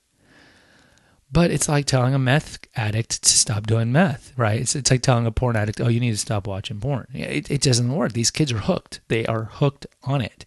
But 1.32 1.50
it's 1.50 1.68
like 1.68 1.86
telling 1.86 2.14
a 2.14 2.18
meth 2.18 2.58
addict 2.76 3.22
to 3.24 3.30
stop 3.30 3.66
doing 3.66 3.90
meth, 3.90 4.32
right? 4.36 4.60
It's, 4.60 4.76
it's 4.76 4.90
like 4.90 5.02
telling 5.02 5.26
a 5.26 5.32
porn 5.32 5.56
addict, 5.56 5.80
oh, 5.80 5.88
you 5.88 5.98
need 5.98 6.12
to 6.12 6.16
stop 6.16 6.46
watching 6.46 6.78
porn. 6.78 7.08
It, 7.12 7.50
it 7.50 7.60
doesn't 7.60 7.92
work. 7.92 8.12
These 8.12 8.30
kids 8.30 8.52
are 8.52 8.58
hooked. 8.58 9.00
They 9.08 9.26
are 9.26 9.44
hooked 9.44 9.86
on 10.04 10.20
it. 10.20 10.44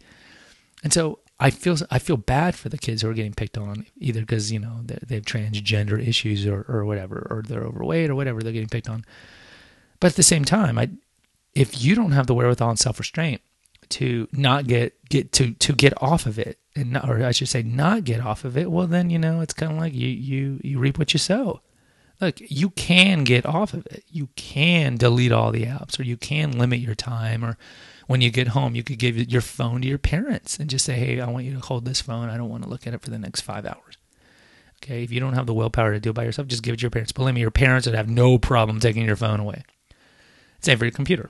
And 0.84 0.94
so 0.94 1.20
I 1.40 1.52
feel 1.52 1.78
I 1.92 2.00
feel 2.00 2.18
bad 2.18 2.56
for 2.56 2.70
the 2.70 2.78
kids 2.78 3.02
who 3.02 3.10
are 3.10 3.14
getting 3.14 3.34
picked 3.34 3.58
on, 3.58 3.86
either 4.00 4.22
because 4.22 4.52
you 4.52 4.60
know 4.60 4.82
they 4.84 5.16
have 5.16 5.26
transgender 5.26 6.06
issues 6.06 6.48
or 6.48 6.66
or 6.68 6.84
whatever, 6.86 7.28
or 7.30 7.44
they're 7.44 7.64
overweight 7.64 8.10
or 8.10 8.16
whatever 8.16 8.42
they're 8.42 8.54
getting 8.54 8.70
picked 8.70 8.90
on. 8.90 9.06
But 10.00 10.12
at 10.12 10.16
the 10.16 10.24
same 10.24 10.46
time, 10.46 10.78
I 10.80 10.90
if 11.54 11.84
you 11.84 11.96
don't 11.96 12.12
have 12.12 12.28
the 12.28 12.34
wherewithal 12.34 12.72
and 12.72 12.80
self 12.80 13.00
restraint 13.00 13.42
to 13.90 14.28
not 14.32 14.68
get 14.68 14.94
get 15.10 15.32
to 15.34 15.54
to 15.54 15.74
get 15.74 16.02
off 16.02 16.26
of 16.26 16.40
it 16.40 16.58
and 16.76 16.94
not, 16.94 17.10
or 17.10 17.24
I 17.24 17.32
should 17.32 17.50
say 17.50 17.62
not 17.62 18.04
get 18.04 18.20
off 18.20 18.44
of 18.44 18.58
it, 18.58 18.72
well 18.72 18.88
then 18.88 19.10
you 19.10 19.20
know 19.20 19.42
it's 19.42 19.54
kind 19.54 19.72
of 19.72 19.78
like 19.78 19.94
you 19.94 20.08
you 20.08 20.60
you 20.64 20.80
reap 20.80 20.98
what 20.98 21.14
you 21.14 21.20
sow. 21.20 21.62
Look, 22.20 22.38
you 22.40 22.72
can 22.72 23.24
get 23.24 23.46
off 23.46 23.76
of 23.76 23.86
it. 23.88 24.04
You 24.10 24.30
can 24.36 24.98
delete 24.98 25.32
all 25.32 25.52
the 25.52 25.66
apps, 25.66 26.00
or 26.00 26.04
you 26.04 26.18
can 26.18 26.58
limit 26.58 26.80
your 26.80 26.96
time, 26.96 27.46
or 27.46 27.58
when 28.08 28.22
you 28.22 28.32
get 28.32 28.50
home, 28.50 28.76
you 28.76 28.84
could 28.84 29.00
give 29.00 29.18
your 29.18 29.42
phone 29.42 29.82
to 29.82 29.88
your 29.88 29.98
parents 29.98 30.58
and 30.58 30.70
just 30.70 30.86
say, 30.86 30.96
"Hey, 30.96 31.22
I 31.22 31.30
want 31.30 31.46
you 31.46 31.54
to 31.54 31.60
hold 31.60 31.86
this 31.86 32.02
phone. 32.02 32.30
I 32.30 32.38
don't 32.38 32.50
want 32.50 32.64
to 32.64 32.70
look 32.70 32.88
at 32.88 32.94
it 32.94 33.02
for 33.02 33.10
the 33.10 33.20
next 33.20 33.42
five 33.42 33.66
hours." 33.66 33.98
Okay, 34.84 35.04
if 35.04 35.12
you 35.12 35.20
don't 35.20 35.34
have 35.34 35.48
the 35.48 35.54
willpower 35.54 35.94
to 35.94 36.00
do 36.00 36.12
it 36.12 36.14
by 36.14 36.24
yourself, 36.24 36.48
just 36.48 36.64
give 36.64 36.74
it 36.74 36.78
to 36.78 36.84
your 36.84 36.92
parents. 36.92 37.12
Believe 37.12 37.36
me, 37.36 37.42
your 37.42 37.52
parents 37.52 37.88
would 37.88 37.96
have 37.96 38.10
no 38.10 38.38
problem 38.38 38.80
taking 38.80 39.06
your 39.06 39.16
phone 39.16 39.40
away. 39.40 39.64
Same 40.62 40.78
for 40.78 40.86
your 40.86 40.92
computer. 40.92 41.30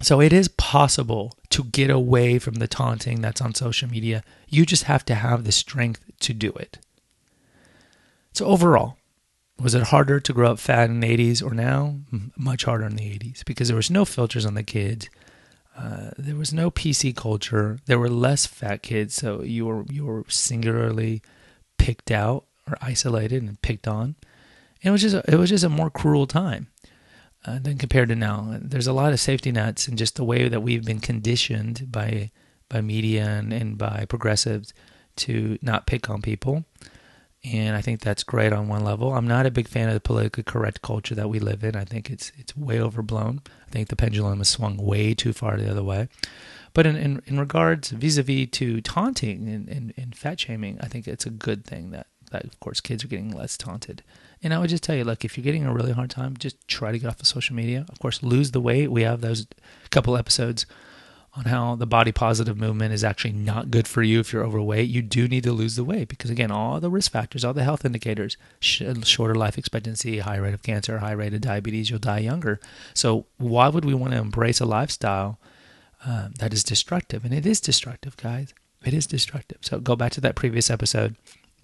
So 0.00 0.20
it 0.20 0.32
is 0.32 0.48
possible 0.48 1.38
to 1.50 1.64
get 1.64 1.90
away 1.90 2.38
from 2.38 2.54
the 2.54 2.68
taunting 2.68 3.20
that's 3.20 3.40
on 3.40 3.54
social 3.54 3.88
media. 3.88 4.24
You 4.48 4.66
just 4.66 4.84
have 4.84 5.04
to 5.06 5.14
have 5.14 5.44
the 5.44 5.52
strength 5.52 6.00
to 6.20 6.34
do 6.34 6.50
it. 6.50 6.78
So 8.32 8.46
overall, 8.46 8.98
was 9.58 9.74
it 9.74 9.84
harder 9.84 10.18
to 10.18 10.32
grow 10.32 10.50
up 10.50 10.58
fat 10.58 10.90
in 10.90 11.00
the 11.00 11.08
80s 11.08 11.40
or 11.40 11.54
now? 11.54 12.00
Much 12.36 12.64
harder 12.64 12.84
in 12.84 12.96
the 12.96 13.04
80s 13.04 13.44
because 13.44 13.68
there 13.68 13.76
was 13.76 13.90
no 13.90 14.04
filters 14.04 14.44
on 14.44 14.54
the 14.54 14.64
kids. 14.64 15.08
Uh, 15.76 16.10
there 16.16 16.36
was 16.36 16.52
no 16.52 16.70
PC 16.70 17.14
culture. 17.16 17.78
There 17.86 17.98
were 17.98 18.08
less 18.08 18.46
fat 18.46 18.82
kids, 18.82 19.14
so 19.14 19.42
you 19.42 19.66
were 19.66 19.84
you 19.90 20.06
were 20.06 20.24
singularly 20.28 21.22
picked 21.78 22.10
out 22.10 22.44
or 22.68 22.76
isolated 22.80 23.42
and 23.42 23.60
picked 23.60 23.88
on. 23.88 24.14
It 24.82 24.90
was 24.90 25.02
just 25.02 25.16
a, 25.16 25.24
it 25.26 25.36
was 25.36 25.50
just 25.50 25.64
a 25.64 25.68
more 25.68 25.90
cruel 25.90 26.26
time 26.26 26.68
uh, 27.44 27.58
than 27.58 27.78
compared 27.78 28.08
to 28.10 28.16
now. 28.16 28.56
There's 28.60 28.86
a 28.86 28.92
lot 28.92 29.12
of 29.12 29.20
safety 29.20 29.50
nets 29.50 29.88
and 29.88 29.98
just 29.98 30.16
the 30.16 30.24
way 30.24 30.48
that 30.48 30.60
we've 30.60 30.84
been 30.84 31.00
conditioned 31.00 31.90
by 31.90 32.30
by 32.68 32.80
media 32.80 33.26
and, 33.26 33.52
and 33.52 33.76
by 33.76 34.04
progressives 34.08 34.72
to 35.16 35.58
not 35.60 35.86
pick 35.86 36.08
on 36.08 36.22
people. 36.22 36.64
And 37.44 37.76
I 37.76 37.82
think 37.82 38.00
that's 38.00 38.24
great 38.24 38.54
on 38.54 38.68
one 38.68 38.84
level. 38.84 39.14
I'm 39.14 39.28
not 39.28 39.44
a 39.44 39.50
big 39.50 39.68
fan 39.68 39.88
of 39.88 39.94
the 39.94 40.00
politically 40.00 40.44
correct 40.44 40.80
culture 40.80 41.14
that 41.14 41.28
we 41.28 41.38
live 41.38 41.62
in. 41.62 41.76
I 41.76 41.84
think 41.84 42.10
it's 42.10 42.32
it's 42.38 42.56
way 42.56 42.80
overblown. 42.80 43.42
I 43.66 43.70
think 43.70 43.88
the 43.88 43.96
pendulum 43.96 44.38
has 44.38 44.48
swung 44.48 44.78
way 44.78 45.12
too 45.12 45.34
far 45.34 45.56
the 45.56 45.70
other 45.70 45.82
way. 45.82 46.08
But 46.72 46.86
in, 46.86 46.96
in, 46.96 47.22
in 47.26 47.38
regards 47.38 47.90
vis-a-vis 47.90 48.48
to 48.52 48.80
taunting 48.80 49.48
and, 49.48 49.68
and, 49.68 49.94
and 49.96 50.16
fat 50.16 50.40
shaming, 50.40 50.78
I 50.80 50.88
think 50.88 51.06
it's 51.06 51.26
a 51.26 51.30
good 51.30 51.64
thing 51.64 51.90
that, 51.90 52.08
that, 52.32 52.44
of 52.44 52.58
course, 52.58 52.80
kids 52.80 53.04
are 53.04 53.08
getting 53.08 53.30
less 53.30 53.56
taunted. 53.56 54.02
And 54.42 54.52
I 54.52 54.58
would 54.58 54.70
just 54.70 54.82
tell 54.82 54.96
you, 54.96 55.04
look, 55.04 55.24
if 55.24 55.36
you're 55.36 55.44
getting 55.44 55.64
a 55.64 55.72
really 55.72 55.92
hard 55.92 56.10
time, 56.10 56.36
just 56.36 56.66
try 56.66 56.90
to 56.90 56.98
get 56.98 57.08
off 57.08 57.20
of 57.20 57.28
social 57.28 57.54
media. 57.54 57.86
Of 57.88 58.00
course, 58.00 58.24
lose 58.24 58.50
the 58.50 58.60
weight. 58.60 58.90
We 58.90 59.02
have 59.02 59.20
those 59.20 59.46
couple 59.90 60.16
episodes 60.16 60.66
on 61.36 61.46
how 61.46 61.74
the 61.74 61.86
body 61.86 62.12
positive 62.12 62.56
movement 62.56 62.92
is 62.92 63.02
actually 63.02 63.32
not 63.32 63.70
good 63.70 63.88
for 63.88 64.02
you 64.02 64.20
if 64.20 64.32
you're 64.32 64.44
overweight. 64.44 64.88
You 64.88 65.02
do 65.02 65.26
need 65.26 65.42
to 65.44 65.52
lose 65.52 65.74
the 65.74 65.82
weight 65.82 66.08
because, 66.08 66.30
again, 66.30 66.52
all 66.52 66.78
the 66.78 66.90
risk 66.90 67.10
factors, 67.10 67.44
all 67.44 67.52
the 67.52 67.64
health 67.64 67.84
indicators, 67.84 68.36
sh- 68.60 68.82
shorter 69.02 69.34
life 69.34 69.58
expectancy, 69.58 70.20
high 70.20 70.36
rate 70.36 70.54
of 70.54 70.62
cancer, 70.62 70.98
high 70.98 71.12
rate 71.12 71.34
of 71.34 71.40
diabetes, 71.40 71.90
you'll 71.90 71.98
die 71.98 72.20
younger. 72.20 72.60
So, 72.94 73.26
why 73.38 73.68
would 73.68 73.84
we 73.84 73.94
want 73.94 74.12
to 74.12 74.18
embrace 74.18 74.60
a 74.60 74.66
lifestyle 74.66 75.38
um, 76.04 76.34
that 76.38 76.52
is 76.52 76.62
destructive. 76.62 77.24
And 77.24 77.32
it 77.32 77.46
is 77.46 77.60
destructive, 77.60 78.16
guys. 78.16 78.54
It 78.84 78.92
is 78.92 79.06
destructive. 79.06 79.58
So 79.62 79.80
go 79.80 79.96
back 79.96 80.12
to 80.12 80.20
that 80.20 80.36
previous 80.36 80.70
episode 80.70 81.16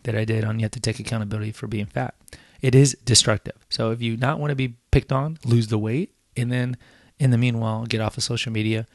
that 0.05 0.15
I 0.15 0.25
did 0.25 0.45
on 0.45 0.59
you 0.59 0.65
have 0.65 0.71
to 0.73 0.81
take 0.81 0.99
accountability 0.99 1.53
for 1.53 1.67
being 1.67 1.87
fat. 1.87 2.15
It 2.63 2.75
is 2.75 2.97
destructive. 3.05 3.67
So 3.69 3.91
if 3.91 4.01
you 4.01 4.17
not 4.17 4.39
want 4.39 4.51
to 4.51 4.57
be 4.57 4.77
picked 4.91 5.13
on, 5.13 5.39
lose 5.45 5.69
the 5.69 5.79
weight, 5.79 6.15
and 6.37 6.51
then 6.51 6.77
in 7.19 7.31
the 7.31 7.39
meanwhile, 7.39 7.85
get 7.85 8.01
off 8.01 8.17
of 8.17 8.23
social 8.23 8.53
media 8.53 8.87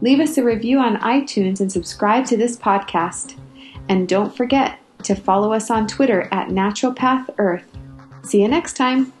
Leave 0.00 0.18
us 0.18 0.36
a 0.36 0.42
review 0.42 0.80
on 0.80 0.96
iTunes 0.96 1.60
and 1.60 1.70
subscribe 1.70 2.26
to 2.26 2.36
this 2.36 2.56
podcast. 2.56 3.38
And 3.88 4.08
don't 4.08 4.36
forget 4.36 4.80
to 5.04 5.14
follow 5.14 5.52
us 5.52 5.70
on 5.70 5.86
Twitter 5.86 6.22
at 6.32 6.48
Naturopath 6.48 7.32
Earth. 7.38 7.70
See 8.24 8.42
you 8.42 8.48
next 8.48 8.76
time. 8.76 9.12